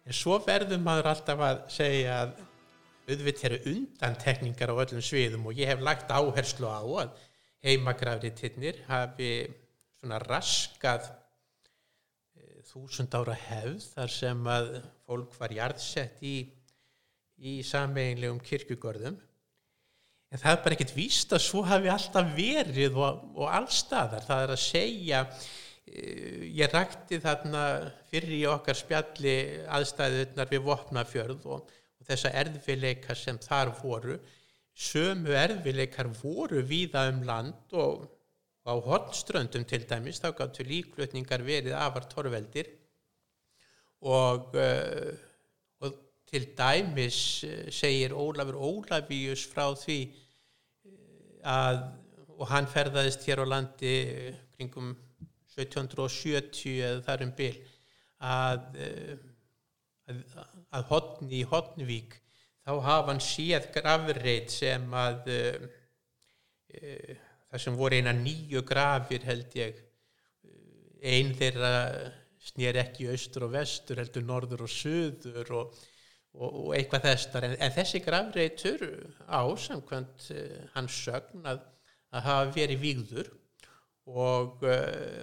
[0.04, 2.34] En svo verður maður alltaf að segja að
[3.04, 7.14] auðvitað eru undantekningar á öllum sviðum og ég hef lagt áherslu á að
[7.64, 9.30] heimagrafriðtinnir hafi
[10.00, 11.06] svona raskað
[12.36, 14.70] e, þúsund ára hefð þar sem að
[15.06, 16.36] fólk var jarðsett í,
[17.40, 19.16] í sameinlegum kirkugörðum
[20.34, 24.44] en það er bara ekkert víst að svo hafi alltaf verið og, og allstaðar það
[24.44, 26.04] er að segja e,
[26.60, 27.64] ég rakti þarna
[28.10, 29.36] fyrir í okkar spjalli
[29.78, 34.20] aðstæðunar við vopnafjörð og, og þessa erðfileika sem þar voru
[34.74, 38.08] sömu erfileikar voru víða um land og
[38.66, 42.70] á hotströndum til dæmis þá gáttu líklutningar verið afar torveldir.
[44.04, 45.12] Og, uh,
[45.80, 45.94] og
[46.28, 50.92] til dæmis uh, segir Ólafur Ólafíus frá því uh,
[51.44, 51.84] að
[52.34, 53.94] og hann ferðaðist hér á landi
[54.56, 54.90] kringum
[55.54, 57.52] 1770 eða þar um byl
[58.24, 58.64] að,
[60.10, 60.22] að,
[60.74, 62.16] að hotni í Hotnvík
[62.64, 65.64] þá hafa hann séð grafreit sem að uh,
[66.78, 67.16] uh,
[67.50, 69.80] það sem voru eina nýju grafir held ég.
[71.04, 71.72] Einn þeirra
[72.44, 75.82] snýr ekki austur og vestur heldur norður og söður og,
[76.32, 78.86] og, og eitthvað þessar en, en þessi grafreitur
[79.28, 81.60] á samkvæmt uh, hans sögn að,
[82.16, 83.32] að hafa verið vígður.
[84.04, 84.60] Og,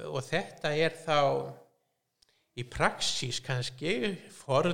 [0.10, 1.20] og þetta er þá
[2.58, 4.74] í praxís kannski forn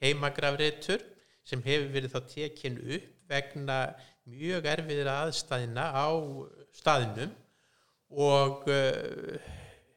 [0.00, 1.02] heimagrafreitur
[1.44, 3.78] sem hefur verið þá tekin upp vegna
[4.28, 6.08] mjög erfiðir aðstæðina á
[6.76, 7.32] staðinum
[8.14, 9.36] og uh,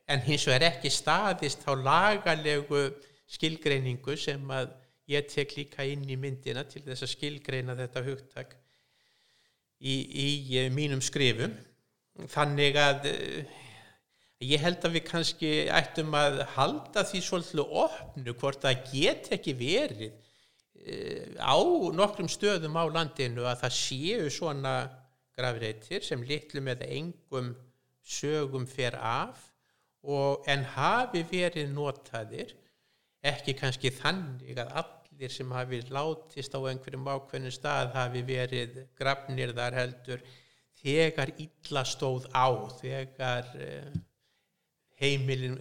[0.08, 2.88] en hins vegar ekki staðist þá lagalegu
[3.32, 4.74] skilgreiningu sem að
[5.12, 8.56] ég tek líka inn í myndina til þess að skilgreina þetta hugtak
[9.80, 10.30] í, í
[10.64, 11.56] uh, mínum skrifum.
[12.34, 13.58] Þannig að uh,
[14.44, 19.56] ég held að við kannski ættum að halda því svolítið opnu hvort það get ekki
[19.60, 20.16] verið
[21.40, 21.58] á
[21.96, 24.76] nokkrum stöðum á landinu að það séu svona
[25.38, 27.54] grafreitir sem litlu með engum
[28.08, 29.42] sögum fer af
[30.08, 32.54] og, en hafi verið notaðir
[33.28, 39.54] ekki kannski þannig að allir sem hafi látist á einhverjum ákveðnum stað hafi verið grafnir
[39.58, 40.24] þar heldur
[40.78, 43.98] þegar illa stóð á þegar eh,
[45.02, 45.58] heimilin,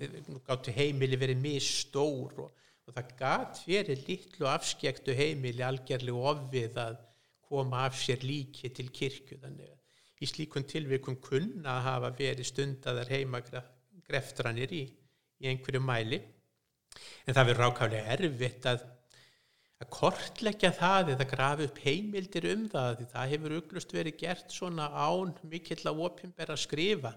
[0.77, 7.01] heimili verið misstór og og það gat fyrir litlu afskektu heimili algjörlega ofið að
[7.47, 9.39] koma af sér líki til kirkju.
[9.43, 14.84] Þannig að í slíkun tilvikum kunna að hafa verið stundadar heimagreftrannir í,
[15.43, 16.20] í einhverju mæli.
[17.26, 18.84] En það verður rákaflega erfitt að,
[19.82, 24.55] að kortleggja það eða grafi upp heimildir um það því það hefur uglust verið gert
[24.55, 27.12] svona án mikill að opimbera skrifa.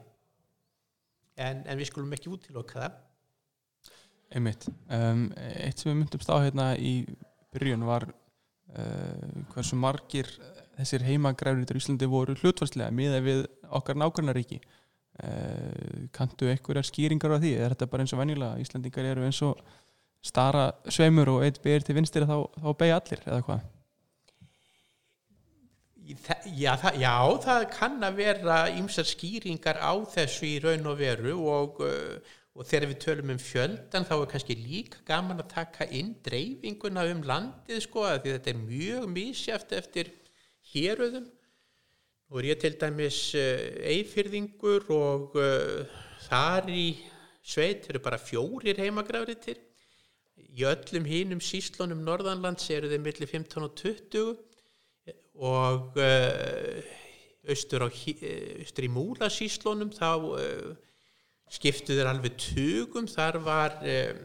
[1.40, 2.98] En, en við skulum ekki útiloka það
[4.30, 4.68] Einmitt.
[4.94, 6.94] Um, eitt sem við myndumst á hérna í
[7.54, 10.30] byrjun var uh, hversu margir
[10.78, 13.42] þessir heimagræfriður í Íslandi voru hlutvarslega miða við
[13.80, 14.62] okkar nákvæmnaríki.
[15.20, 17.56] Uh, kantu einhverjar skýringar á því?
[17.58, 18.62] Er þetta bara eins og venjulega?
[18.62, 19.60] Íslandingar eru eins og
[20.24, 23.68] stara sveimur og eitt beir til vinstir þá, þá beigja allir eða hvað?
[26.58, 31.36] Já það, já, það kann að vera ymsar skýringar á þessu í raun og veru
[31.52, 35.88] og uh, og þegar við tölum um fjöldan þá er kannski líka gaman að taka
[35.96, 40.12] inn dreifinguna um landið sko því þetta er mjög mísjáft eftir
[40.74, 41.30] héröðum.
[42.30, 45.88] Og ég til dæmis eifyrðingur og uh,
[46.28, 46.84] þar í
[47.42, 49.64] sveit eru bara fjórir heimagrafriðtir
[50.60, 54.36] í öllum hínum síslunum norðanlands eru þeir millir 15 og 20
[55.40, 56.92] og uh,
[57.50, 60.89] austur, á, eh, austur í Múlasíslunum þá uh,
[61.50, 63.08] skiptu þeir alveg tugum.
[63.10, 64.18] Þar var uh,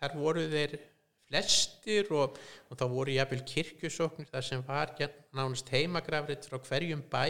[0.00, 0.76] þar voru þeir
[1.24, 2.36] flestir og,
[2.68, 4.92] og þá voru jafnvel kirkjusóknir þar sem var
[5.34, 7.24] nánast heimagrafrið frá hverjum bæ.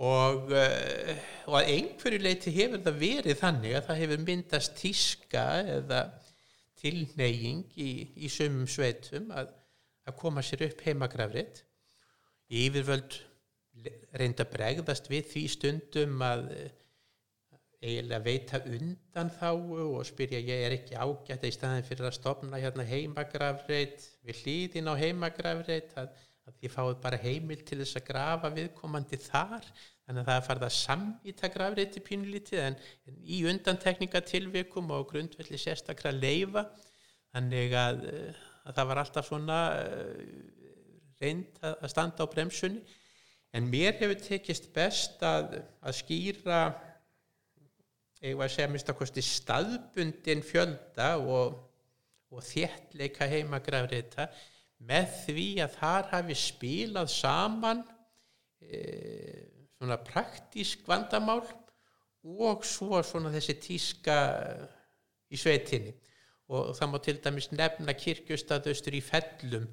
[0.00, 1.14] Og, uh,
[1.50, 5.46] og að einhverju leiti hefur það verið þannig að það hefur myndast tíska
[5.78, 6.04] eða
[6.80, 7.90] tilneying í,
[8.24, 9.50] í sumum sveitum að,
[10.08, 11.60] að koma sér upp heimagrafrið
[12.50, 13.18] yfirvöld
[14.16, 16.48] reynda bregðast við því stundum að
[17.80, 22.60] eiginlega veita undan þá og spyrja ég er ekki ágætt í staðin fyrir að stopna
[22.60, 24.04] hérna heimagrafreit.
[24.26, 26.10] Við hlýðin á heimagrafreit að,
[26.44, 29.64] að því fáið bara heimil til þess að grafa viðkomandi þar.
[30.04, 32.78] Þannig að það er farið að samýta grafreiti pínulítið en,
[33.08, 36.66] en í undantekningatilvikum og grundvelli sérstakra leifa
[37.30, 40.24] þannig að, eh, að það var alltaf svona eh,
[41.22, 42.84] reynd að standa á bremsunni.
[43.56, 46.60] En mér hefur tekist best að, að skýra
[48.20, 51.56] eigum að segja minnst að kosti staðbundin fjölda og,
[52.30, 54.28] og þéttleika heimagrafreita
[54.90, 57.82] með því að þar hafi spilað saman
[58.60, 58.80] e,
[59.76, 61.42] svona praktísk vandamál
[62.20, 64.16] og svo svona þessi tíska
[65.30, 65.94] í sveitinni.
[66.50, 69.68] Og það má til dæmis nefna kirkjustaðaustur í fellum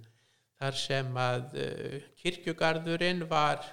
[0.58, 3.66] þar sem að uh, kirkjugarðurinn var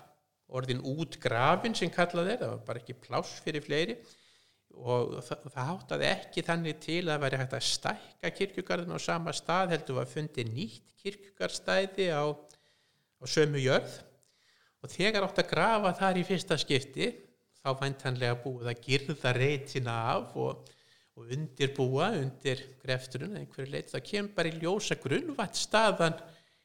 [0.54, 3.96] orðin út grafin sem kallað er, það var bara ekki pláss fyrir fleiri
[4.80, 9.34] og það, það háttaði ekki þannig til að væri hægt að stækka kirkjugarðin á sama
[9.36, 13.98] stað heldur að fundi nýtt kirkjugarðstæði á, á sömu jörð.
[14.84, 17.10] Og þegar átt að grafa þar í fyrsta skipti
[17.64, 20.72] þá væntanlega búið að girða reytina af og,
[21.16, 26.18] og undirbúa undir grefturinn einhverju leit, það kemur bara í ljósa grunnvattstaðan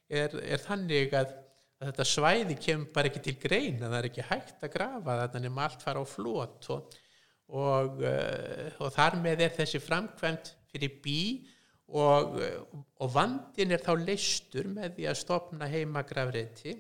[0.09, 1.31] er, er þannig að,
[1.79, 5.53] að þetta svæði kemur bara ekki til greina, það er ekki hægt að grafa þannig
[5.53, 6.99] að allt fara á flót og,
[7.49, 11.19] og, uh, og þar með er þessi framkvæmt fyrir bí
[11.89, 12.37] og,
[13.01, 16.75] og vandin er þá leistur með því að stopna heimagrafreiti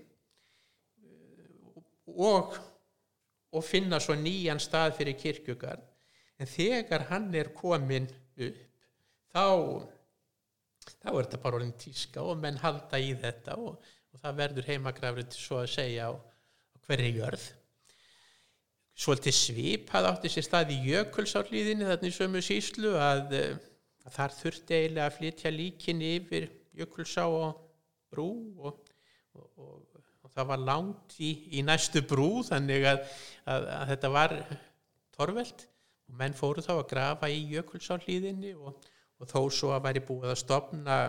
[2.13, 2.57] og,
[3.49, 5.85] og finna svo nýjan stað fyrir kirkjugarð.
[6.39, 8.05] En þegar hann er komin
[8.39, 8.65] upp
[9.33, 9.45] þá
[10.99, 13.79] þá er þetta bara orðin tíska og menn halda í þetta og,
[14.19, 16.09] það verður heimagrafrið svo að segja
[16.87, 17.43] hverju jörð
[18.99, 23.55] svolítið svip hafði átti sér stað í jökulsárlíðinni þarna í sömu síslu að, eh,
[24.05, 27.61] að þar þurfti eiginlega að flytja líkin yfir jökulsá og
[28.11, 28.29] brú
[28.59, 28.81] og,
[29.37, 33.01] og, og, og það var langt í, í næstu brú þannig að,
[33.45, 34.37] að, að þetta var
[35.15, 35.65] torvelt.
[36.09, 40.39] Og menn fóru þá að grafa í jökulsárlíðinni og þó svo að væri búið að
[40.41, 40.99] stopna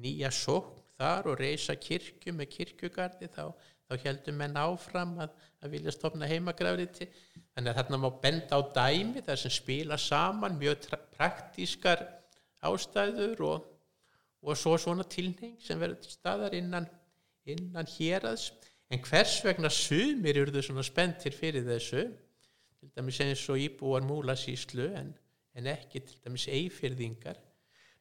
[0.00, 3.44] nýja sókn þar og reysa kirkju með kirkjugarði þá,
[3.90, 7.08] þá heldum menn áfram að, að vilja stopna heimagrafriti.
[7.56, 10.86] Þannig að þarna má benda á dæmi þar sem spila saman mjög
[11.16, 12.06] praktískar
[12.70, 13.68] ástæður og,
[14.46, 16.86] og svo svona tilning sem verður til staðar innan,
[17.50, 18.52] innan héraðs.
[18.90, 22.06] En hvers vegna sumir eruðu svona spenntir fyrir þessu?
[22.80, 25.10] Til dæmis eins og íbúar múlasíslu en
[25.54, 27.38] en ekki til dæmis eifyrðingar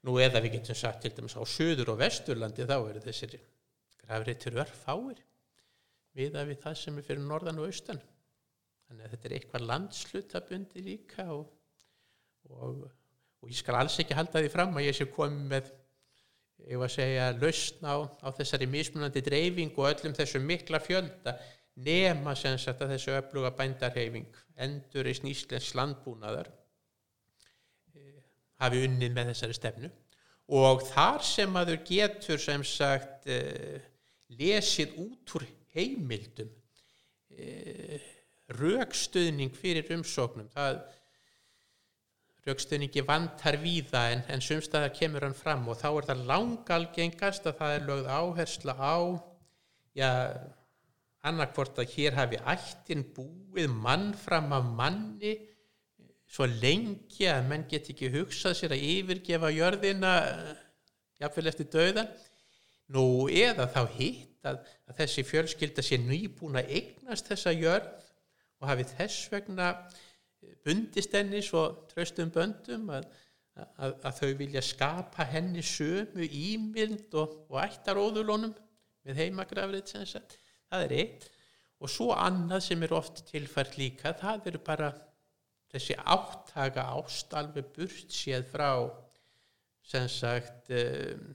[0.05, 3.35] nú eða við getum sagt til dæmis á söður og vesturlandi þá eru þessir
[4.03, 5.23] grafreitur örfáir
[6.17, 8.01] viða við það sem er fyrir norðan og austan.
[8.89, 11.43] Þannig að þetta er eitthvað landslutabundi líka og,
[12.49, 12.87] og,
[13.43, 15.69] og ég skal alls ekki halda því fram að ég sé komið með
[16.67, 17.95] ég var að segja lausn á,
[18.25, 21.37] á þessari mismunandi dreifing og öllum þessum mikla fjölda
[21.79, 24.27] nema sem sagt að þessu öfluga bændarhefing
[24.59, 26.49] endur í snýslensk landbúnaðar
[28.59, 29.91] hafi unnið með þessari stefnu.
[30.59, 33.77] Og þar sem að þau getur sem sagt uh,
[34.39, 35.45] lesið út úr
[35.75, 36.49] heimildum
[37.35, 38.07] uh,
[38.59, 40.49] raukstöðning fyrir umsóknum.
[40.53, 40.81] Það
[42.47, 47.59] raukstöðningi vantar víða en, en sumstaðar kemur hann fram og þá er það langalgengast að
[47.59, 48.97] það er lögð áhersla á
[49.97, 50.09] já,
[51.29, 55.35] annarkvort að hér hafi ættin búið mann fram af manni
[56.29, 60.15] svo lengi að menn get ekki hugsað sér að yfirgefa jörðina
[61.19, 62.11] jafnvel eftir döðan
[62.93, 68.05] nú eða þá hitt að, að þessi fjölskylda sé nýbúin að eignast þessa jörð
[68.59, 69.71] og hafi þess vegna
[70.65, 73.09] bundist henni svo tröstum böndum að,
[73.59, 78.55] að, að þau vilja skapa henni sömu ímynd og, og ættaróðulónum
[79.07, 79.93] með heimagrafrið
[80.69, 81.29] það er eitt.
[81.79, 84.89] Og svo annað sem er oft tilfært líka það eru bara
[85.71, 88.71] þessi áttaka ást alveg burt séð frá
[89.85, 91.29] sem sagt um,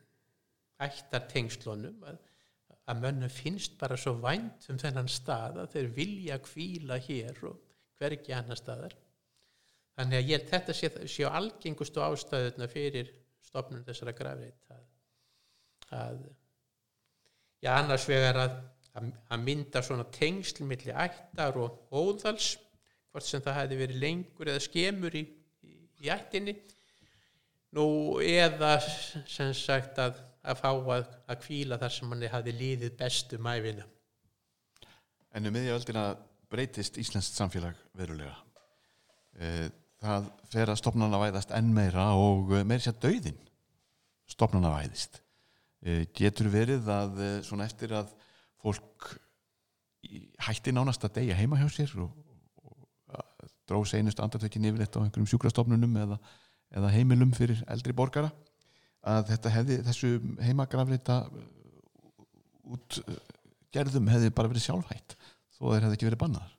[0.85, 2.19] ættartengslunum að,
[2.91, 7.61] að mönnum finnst bara svo vænt um þennan stað að þeir vilja kvíla hér og
[7.99, 8.97] hvergi annar staðar.
[9.95, 13.13] Þannig að ég, þetta sé, sé algengustu ástæðuna fyrir
[13.45, 14.85] stopnum þessara grafreit að,
[15.95, 16.23] að
[17.65, 18.57] já annars vegar að,
[18.99, 22.57] að, að mynda svona tengsl milli ættar og óðals
[23.15, 25.23] hvort sem það hefði verið lengur eða skemur í,
[25.63, 26.57] í, í ættinni.
[27.75, 27.87] Nú
[28.23, 33.41] eða sem sagt að, að fá að, að kvíla þar sem hann hefði líðið bestu
[33.43, 33.89] mæfina
[35.35, 36.13] En um miðjaöldina
[36.53, 38.37] breytist Íslands samfélag verulega.
[39.43, 39.67] Eh,
[40.05, 43.39] Það fer að stopnana væðast enn meira og meir sér döðin
[44.29, 45.21] stopnana væðist.
[46.17, 48.11] Getur verið að eh, svona eftir að
[48.61, 49.15] fólk
[50.45, 52.13] hætti nánast að deyja heima hjá sér og,
[52.65, 56.19] og dró seinustu andartökin yfirleitt á einhverjum sjúkrastofnunum eða,
[56.77, 58.29] eða heimilum fyrir eldri borgara
[59.05, 60.11] að þetta hefði þessu
[60.47, 61.21] heimagrafleita
[62.75, 63.23] út eh,
[63.75, 65.17] gerðum hefði bara verið sjálfhætt
[65.57, 66.53] þó þeir hefði ekki verið bannaðar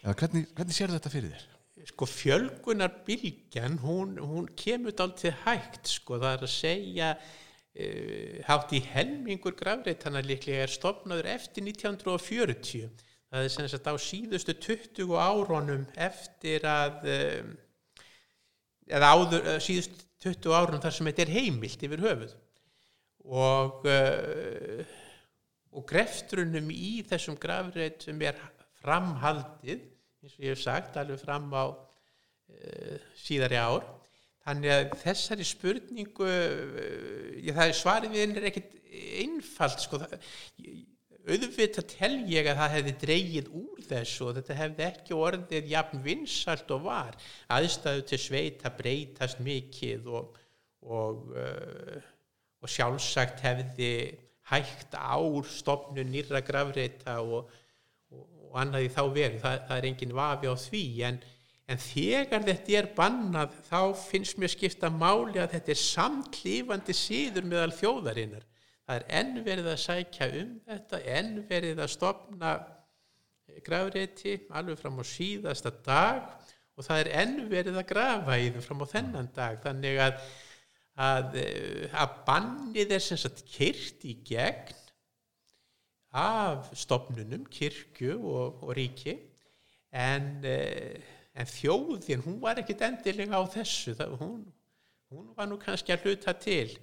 [0.00, 1.48] eða hvernig, hvernig sér þetta fyrir þér?
[1.90, 8.74] sko fjölgunar bylgjan hún, hún kemur dálítið hægt sko það er að segja uh, hátt
[8.76, 12.90] í helmingur grafreitana líklega er stopnaður eftir 1940
[13.30, 17.52] það er sem sagt á síðustu 20 árunum eftir að um,
[18.90, 22.34] eða áður, eh, síðustu 20 árunum þar sem þetta er heimilt yfir höfuð.
[23.30, 24.82] Og uh,
[25.70, 28.38] og greftrunum í þessum grafreitum er
[28.80, 29.84] framhaldið
[30.20, 33.86] eins og ég hef sagt, alveg fram á uh, síðari ár.
[34.44, 38.76] Þannig að þessari spurningu uh, ég, það er svarið við er ekkit
[39.22, 40.00] einfalt sko,
[40.64, 40.86] ég-
[41.28, 46.02] auðvitað tel ég að það hefði dreigið úr þessu og þetta hefði ekki orðið jafn
[46.04, 47.18] vinsalt og var.
[47.52, 50.38] Aðstæðu til sveita breytast mikið og,
[50.86, 51.98] og, uh,
[52.60, 53.92] og sjálfsagt hefði
[54.50, 57.50] hægt ár stopnun nýrra grafreita og,
[58.10, 61.20] og, annað í þá veru, það, það er engin vafi á því en,
[61.70, 67.46] en þegar þetta er bannað þá finnst mér skipta máli að þetta er samklífandi síður
[67.46, 68.48] meðal þjóðarinnar
[68.90, 72.52] það er enn verið að sækja um þetta enn verið að stopna
[73.62, 76.24] grafreiti alveg fram á síðasta dag
[76.74, 79.60] og það er enn verið að grafa í þeim fram á þennan dag.
[79.62, 80.22] Þannig að
[81.00, 84.76] að, eh, að bannið er sem sagt kyrt í gegn
[86.10, 89.14] af stopnunum, kirkju og, og ríki
[89.94, 90.98] en, eh,
[91.38, 93.94] en þjóðin hún var ekkit endilega á þessu.
[93.94, 94.40] Það, hún,
[95.14, 96.74] hún var nú kannski að hluta til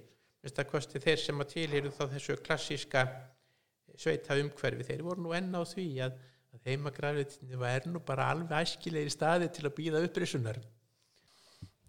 [0.44, 3.04] Mesta kosti þeir sem að tilhýru þá þessu klassíska
[3.98, 6.18] sveita umhverfi þeir voru nú enn á því að,
[6.54, 10.60] að heimagrafriðinni var nú bara alveg æskilegir staði til að býða upprisunar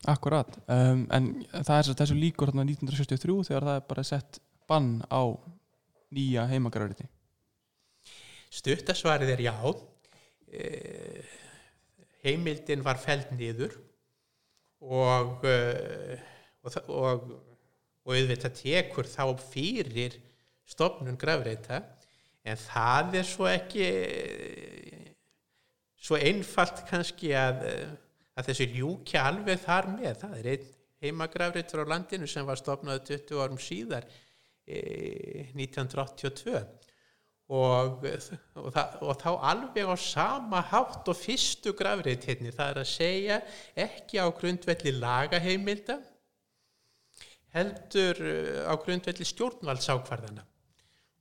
[0.07, 4.39] Akkurat, um, en það er þessu líkur þarna 1963 þegar það er bara sett
[4.69, 5.21] bann á
[6.15, 7.07] nýja heimagrafriti.
[8.49, 9.55] Stuttasvarið er já.
[10.49, 11.35] Eh,
[12.23, 13.75] Heimildin var feld niður
[14.81, 16.23] og, eh,
[16.63, 17.27] og, og,
[18.05, 20.17] og auðvitað tekur þá fyrir
[20.69, 21.81] stofnun grafreita
[22.45, 23.87] en það er svo ekki
[25.99, 27.63] svo einfalt kannski að,
[28.39, 30.13] að þessu ljúkja alveg þar með.
[30.21, 30.67] Það er einn
[31.03, 34.07] heimagrafreitur á landinu sem var stofnaði 20 árum síðar
[34.67, 36.55] eh, 1982
[37.49, 42.91] og, og, það, og þá alveg á sama hátt og fyrstu grafreitinni það er að
[42.91, 43.39] segja
[43.87, 45.97] ekki á grundvelli lagaheimilda
[47.55, 50.45] heldur uh, á grundvelli stjórnvaldsákvarðana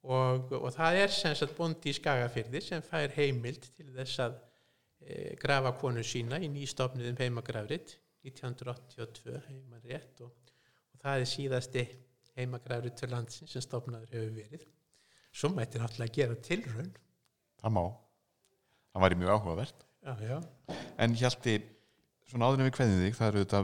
[0.08, 4.36] og, og það er sem sagt bondi í Skagafyrði sem fær heimild til þess að
[5.02, 10.30] e, grafa konu sína í nýstofniðum heimagrafrit 1982 heiman rétt og,
[10.94, 11.84] og það er síðasti
[12.38, 14.64] heimagrafrit til landsins sem stofnaður hefur verið
[15.34, 16.94] svo mætti náttúrulega gera tilraun
[17.58, 17.84] Það má.
[18.94, 19.84] Það væri mjög áhugavert.
[20.02, 20.38] já, já.
[20.98, 21.58] En Hjalti,
[22.30, 23.60] svona áður en við kveðum þig, það eru þetta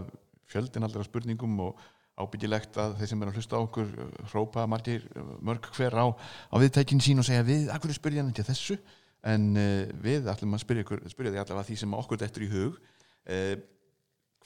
[0.50, 1.84] fjöldin allra spurningum og
[2.20, 5.96] ábyggilegt að þeir sem er að hlusta á okkur uh, hrópa margir uh, mörg hver
[5.98, 8.78] á, á viðtækin sín og segja við, akkur er spyrja hann til þessu?
[9.26, 12.50] En uh, við ætlum að spyrja, ykkur, spyrja þig allavega því sem okkur dettur í
[12.52, 12.78] hug.
[13.24, 13.54] Uh,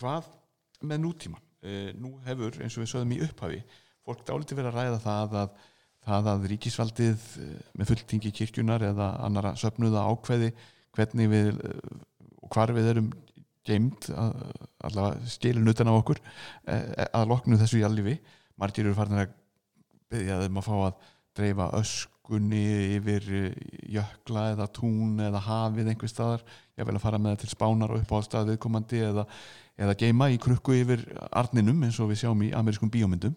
[0.00, 0.30] hvað
[0.88, 3.60] með nútíman uh, nú hefur, eins og við sögðum í upphafi
[4.08, 5.56] fólk dálítið verið að ræða það að
[6.08, 10.52] það að ríkisvaldið uh, með fulltingi kirkjunar eða annara söfnuða ákveði
[10.96, 11.50] hvernig við
[12.38, 13.10] og hvar við erum
[13.68, 16.20] geimt allavega skilin utan á okkur
[16.66, 18.16] eh, að loknu þessu jállifi
[18.58, 19.34] margir eru farin að
[20.12, 21.08] byggja þeim að fá að
[21.38, 22.62] dreifa öskunni
[22.96, 23.58] yfir eh,
[23.98, 26.44] jökla eða tún eða hafið einhver staðar
[26.78, 29.26] ég vil að fara með það til spánar og upp á stað viðkomandi eða,
[29.78, 33.36] eða geima í krukku yfir arninum eins og við sjáum í amerískum bíómyndum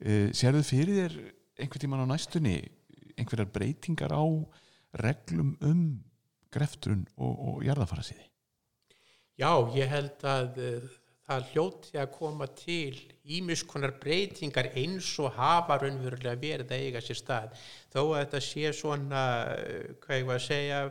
[0.00, 1.18] eh, sérðu fyrir þér
[1.58, 2.58] einhvern tíman á næstunni
[3.18, 4.24] einhverjar breytingar á
[5.02, 5.82] reglum um
[6.54, 8.27] greftrun og, og jarðafarasiði?
[9.38, 10.86] Já, ég held að uh,
[11.28, 12.96] það hljóti að koma til
[13.38, 17.54] ímiskonar breytingar eins og hafa raunverulega verið að eiga sér stað.
[17.92, 19.22] Þó að þetta sé svona,
[19.54, 20.82] uh, hvað ég var að segja,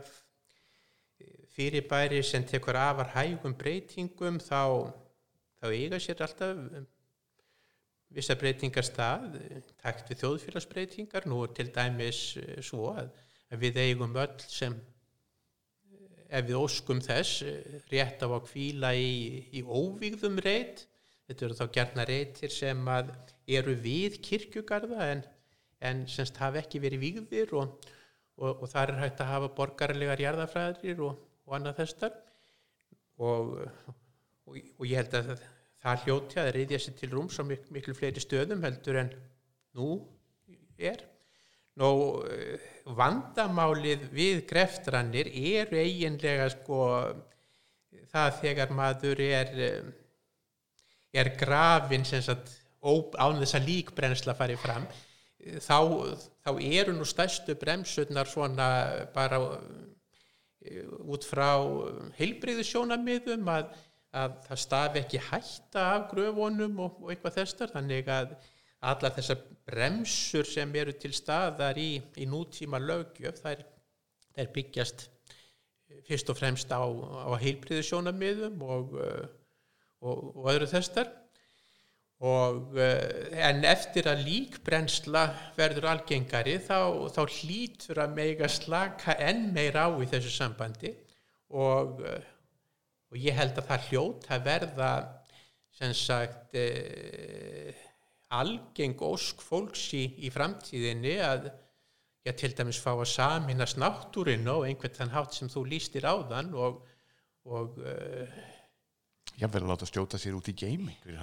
[1.58, 4.94] fyrirbæri sem tekur afar hægum breytingum þá,
[5.60, 6.86] þá eiga sér alltaf um,
[8.16, 9.34] vissa breytingar stað,
[9.82, 12.22] takt við þjóðfélagsbreytingar, nú til dæmis
[12.64, 13.10] svo að
[13.60, 14.78] við eigum öll sem
[16.28, 17.42] ef við óskum þess
[17.92, 20.84] rétt á að kvíla í, í óvígðum reit
[21.28, 23.12] þetta eru þá gerna reitir sem að
[23.58, 25.22] eru við kirkjugarða en,
[25.84, 27.88] en semst hafa ekki verið vígðir og,
[28.40, 32.18] og, og þar er hægt að hafa borgarlegar jarðafræðir og, og annað þessar
[33.18, 33.56] og,
[34.84, 35.32] ég held að
[35.82, 39.12] það hljóti að reyðja sér til rúms á mik miklu fleiri stöðum heldur en
[39.76, 39.90] nú
[40.78, 41.04] er.
[41.78, 41.90] Nú,
[42.96, 46.84] vandamálið við greftrannir eru eiginlega sko
[48.12, 49.52] það þegar maður er,
[51.12, 54.86] er grafin sagt, án þess að líkbrensla farið fram
[55.62, 55.78] þá,
[56.44, 58.68] þá eru nú stærstu bremsurnar svona
[59.14, 59.40] bara
[61.08, 61.50] út frá
[62.18, 63.72] heilbreyðusjónamiðum að,
[64.16, 68.34] að það stafi ekki hætta af gröfunum og, og eitthvað þessar þannig að
[68.86, 73.64] allar þessar bremsur sem eru til staðar í, í nútíma lögjöf þær,
[74.36, 75.08] þær byggjast
[76.06, 81.10] fyrst og fremst á, á heilbriðusjónamiðum og, og, og öðru þessar
[82.18, 89.86] og en eftir að líkbrensla verður algengari þá, þá hlýtur að mega slaka enn meira
[89.86, 90.90] á í þessu sambandi
[91.54, 94.90] og, og ég held að það hljót að verða
[95.78, 96.66] sem sagt e,
[98.34, 101.48] algeng ósk fólks í, framtíðinni að
[102.26, 106.14] já, til dæmis fá að saminast náttúrin og einhvern þann hátt sem þú lístir á
[106.28, 106.82] þann og,
[107.48, 108.38] og uh,
[109.38, 111.22] Já, verður að láta stjóta sér út í geimi Já,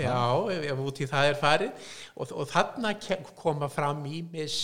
[0.00, 1.90] já, ef út í það er farið.
[2.16, 2.94] Og, og þarna
[3.36, 4.62] koma fram í mis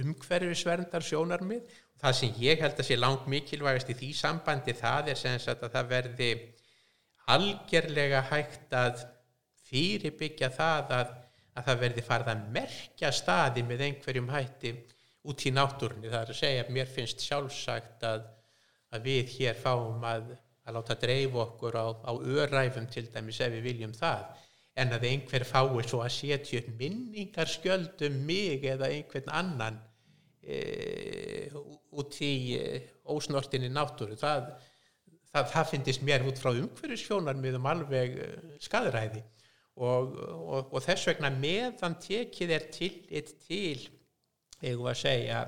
[0.00, 1.66] umhverfisverndar sjónarmið
[2.00, 5.64] það sem ég held að sé langt mikilvægast í því sambandi það er sem sagt
[5.66, 6.30] að það verði
[7.34, 9.02] algerlega hægt að
[9.70, 11.14] fyrirbyggja það að,
[11.56, 14.74] að það verði farið að merkja staði með einhverjum hætti
[15.30, 16.10] út í náttúrunni.
[16.10, 18.28] Það er að segja að mér finnst sjálfsagt að,
[18.94, 20.30] að við hér fáum að,
[20.64, 24.30] að láta dreif okkur á, á öræfum til dæmis ef við viljum það
[24.80, 29.80] en að einhver fái svo að setja upp minningar skjöldum mig eða einhvern annan
[30.40, 31.50] e,
[31.90, 32.66] út í e,
[33.10, 34.16] ósnortinni náttúru.
[34.20, 34.52] Það,
[35.32, 38.30] það, það finnist mér út frá umhverjusfjónar miðum alveg e,
[38.62, 39.24] skadræði
[39.80, 43.88] og, og, og þess vegna meðan tekið er tillit til
[44.60, 45.42] eigum að segja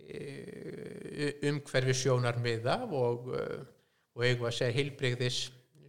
[0.00, 3.32] e, umhverfi sjónarmiða og,
[4.16, 5.42] og eigum að segja heilbreyðis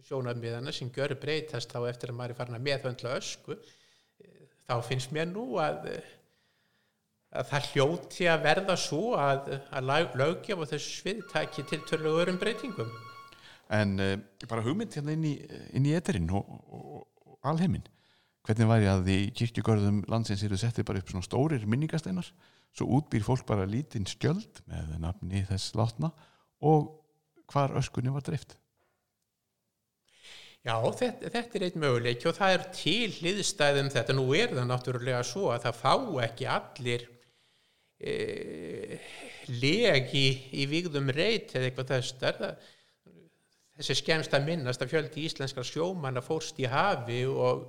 [0.08, 3.56] sjónarmiðana sem gjör breytast þá eftir að maður er farin að meðhöndla ösku
[4.66, 5.88] þá finnst mér nú að,
[7.32, 12.26] að það hljóti að verða svo að, að lögjaf og þessu svið takki til törlega
[12.26, 12.92] örum breytingum.
[13.72, 14.16] En uh,
[14.48, 15.34] bara hugmynd hérna inn í,
[15.80, 17.06] í eterinn og, og,
[17.46, 17.84] alheiminn.
[18.46, 22.32] Hvernig væri að því kirkjugörðum landsins eru settið bara upp svona stórir minningasteinar
[22.72, 26.10] svo útbýr fólk bara lítinn skjöld með nafni þess látna
[26.64, 26.90] og
[27.52, 28.56] hvar öskunni var dreift?
[30.62, 34.68] Já, þetta, þetta er eitt möguleik og það er til hliðstæðum þetta, nú er það
[34.70, 35.94] náttúrulega svo að það fá
[36.26, 37.06] ekki allir
[37.98, 38.98] e,
[39.50, 42.14] legi í vigðum reyt eða eitthvað þess.
[42.22, 42.46] Það
[43.82, 47.64] þessi skemmst að minnast að fjöldi íslenskar sjómanna fórst í hafi og,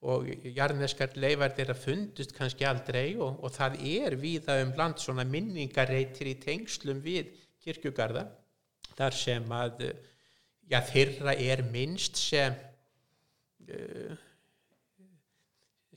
[0.00, 5.26] og jarneskar leifar þeirra fundust kannski aldrei og, og það er viða um land svona
[5.28, 8.24] minningareitir í tengslum við kirkjugarða
[8.96, 9.84] þar sem að
[10.70, 12.56] já, þeirra er minnst sem
[13.68, 14.16] uh,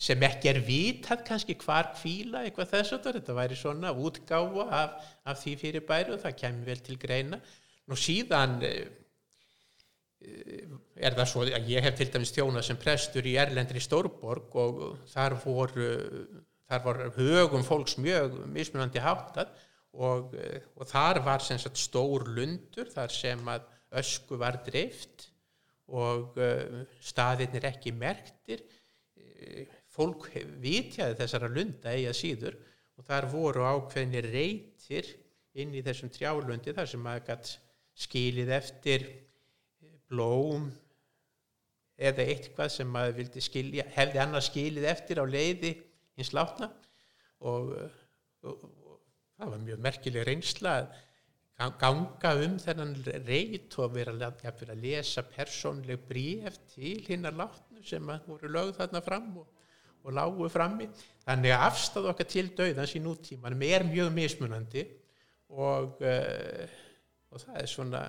[0.03, 4.97] sem ekki er vitað kannski hvar kvíla eitthvað þess að þetta væri svona útgáfa af,
[5.31, 7.39] af því fyrir bæri og það kemur vel til greina.
[7.87, 8.81] Nú síðan uh,
[10.23, 14.81] er það svo að ég hef til dæmis þjónað sem prestur í Erlendri Stórborg og
[15.11, 15.91] þar voru
[16.69, 19.51] þar var högum fólks mjög mismunandi háttað
[19.93, 20.33] og,
[20.77, 23.67] og þar var sem sagt stór lundur þar sem að
[23.99, 25.27] ösku var dreift
[25.93, 28.63] og uh, staðirnir ekki merktir.
[29.93, 30.29] Fólk
[30.63, 32.55] vitjaði þessara lunda eiga síður
[32.97, 35.09] og þar voru ákveðni reytir
[35.59, 37.51] inn í þessum trjálundi þar sem gætt
[37.93, 39.05] skilið eftir
[40.13, 40.69] blóm
[41.97, 45.73] eða eitthvað sem maður vildi skilja hefði annars skilið eftir á leiði
[46.17, 46.69] hins látna.
[47.43, 47.73] Og,
[48.47, 48.99] og, og
[49.37, 50.93] það var mjög merkileg reynsla að
[51.59, 52.93] ga- ganga um þennan
[53.27, 59.29] reyt og vera að, lesa persónleg bríf til hinnar látnu sem voru lögð þarna fram
[59.43, 59.47] og,
[60.03, 60.87] og lágu frammi.
[61.27, 64.85] Þannig að afstæð okkar til dauðans í nútímanum er mjög mismunandi
[65.53, 66.77] og, uh,
[67.29, 68.05] og það er svona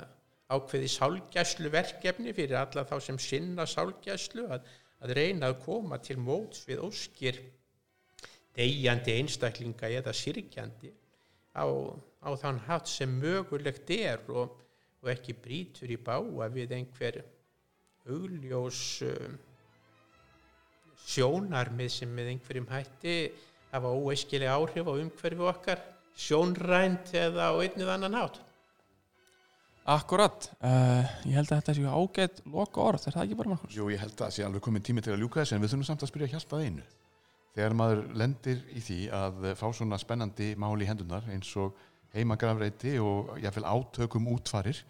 [0.53, 4.67] ákveði sálgæslu verkefni fyrir alla þá sem sinna sálgæslu að,
[5.05, 7.41] að reyna að koma til móts við óskir
[8.55, 10.93] deyjandi einstaklinga eða syrgjandi
[11.57, 11.65] á,
[12.23, 14.53] á þann hatt sem mögulegt er og,
[15.03, 17.23] og ekki brýtur í báa við einhver
[18.05, 19.37] augljós um,
[21.09, 23.17] sjónarmið sem með einhverjum hætti
[23.73, 25.81] hafa óeiskileg áhrif á umhverfi okkar
[26.15, 28.44] sjónrænt eða á einnið annan hátt
[29.85, 33.75] Akkurat, uh, ég held að þetta séu ágætt loka orð, er það ekki bara Markus?
[33.77, 35.75] Jú, ég held að það sé alveg komin tími til að ljúka þessu en við
[35.75, 36.85] þurfum samt að spyrja hjálpað einu.
[37.55, 41.77] Þegar maður lendir í því að fá svona spennandi mál í hendunar eins og
[42.15, 44.81] heimagrafreiti og jáfnvel átökum útfarir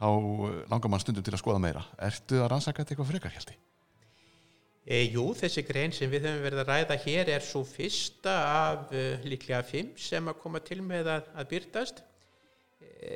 [0.00, 1.82] þá eh, langar mann stundum til að skoða meira.
[2.02, 3.58] Ertu að rannsaka þetta eitthvað frekar, Hjalti?
[4.82, 8.88] E, jú, þessi grein sem við höfum verið að ræða hér er svo fyrsta af
[8.90, 12.02] uh, líklega fimm sem að koma til með að, að byrtast.
[12.82, 13.12] E,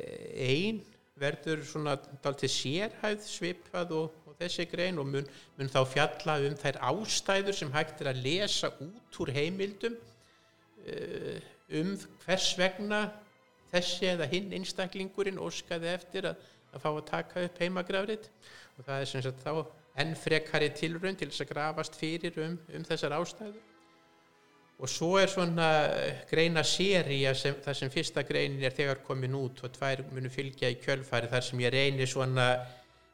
[0.47, 0.85] ein
[1.21, 6.57] verður svona dálítið sérhæð svipað og, og þessi grein og mun, mun þá fjalla um
[6.61, 11.39] þær ástæður sem hægt er að lesa út úr heimildum uh,
[11.81, 11.95] um
[12.25, 13.07] hvers vegna
[13.73, 18.29] þessi eða hinn einstaklingurinn óskaði eftir að, að fá að taka upp heimagrafrið
[18.77, 19.53] og það er sem sagt þá
[20.03, 23.76] enn frekari tilraun til þess að grafast fyrir um, um þessar ástæður
[24.77, 25.69] og svo er svona
[26.29, 30.69] greina seria sem, þar sem fyrsta greinin er þegar komin út og tvær munu fylgja
[30.73, 32.51] í kjölfari þar sem ég reynir svona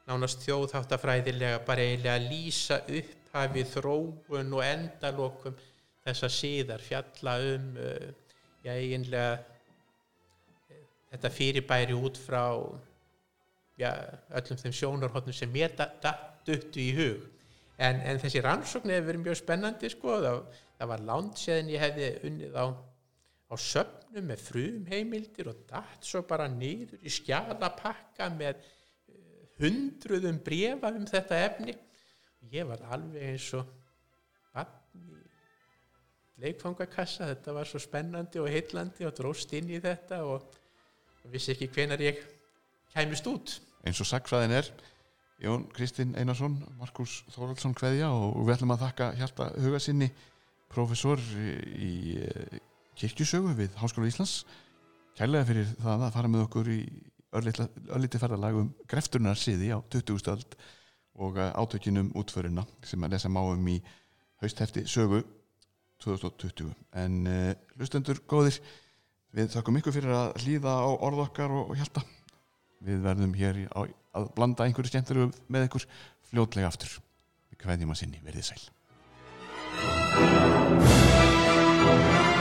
[0.09, 5.55] nánast þjóðháttafræðilega bara eiginlega að lýsa upphafið þróun og endalokum
[6.03, 8.09] þessa síðar fjalla um uh,
[8.65, 10.81] já eiginlega uh,
[11.13, 12.43] þetta fyrirbæri út frá
[13.79, 13.91] já,
[14.35, 15.73] öllum þeim sjónarhóttnum sem mér
[16.43, 17.29] duttu í hug.
[17.79, 20.41] En, en þessi rannsókn hefur verið mjög spennandi sko, það,
[20.77, 26.07] það var langt séðan ég hefði unnið á, á söfnum með frum heimildir og datt
[26.07, 31.77] svo bara nýður í skjalapakka með uh, hundruðum brefa um þetta efni.
[32.53, 33.69] Ég var alveg eins og
[34.53, 37.29] bann í leikfangakassa.
[37.31, 40.43] Þetta var svo spennandi og heillandi og dróst inn í þetta og,
[41.23, 42.19] og vissi ekki hvenar ég
[42.93, 43.59] kæmist út.
[43.83, 44.69] Eins og sagfræðin er,
[45.43, 50.07] Jón Kristinn Einarsson, Markus Þóraldsson kveðja og við ætlum að þakka Hjalta Hugasinni,
[50.73, 52.59] professor í eh,
[52.99, 54.43] kirkjusögu við Háskóla Íslands.
[55.17, 56.79] Kærlega fyrir það að fara með okkur í
[57.33, 60.33] örlítið ferðalag um grefturnar siði á 20.
[60.33, 60.57] öld
[61.21, 63.79] og eh, átökinum útförina sem að lesa máum í
[64.41, 65.21] hausthefti sögu
[66.03, 66.73] 2020.
[66.99, 68.57] En uh, hlustendur góðir,
[69.31, 72.03] við þakkum ykkur fyrir að hlýða á orð okkar og, og Hjalta.
[72.83, 73.87] Við verðum hér á,
[74.19, 75.87] að blanda einhverju skemmtur með ykkur
[76.27, 76.97] fljótlega aftur.
[77.53, 78.63] Við kveðjum að sinni, verðið sæl.
[79.73, 79.81] う
[82.29, 82.32] ん。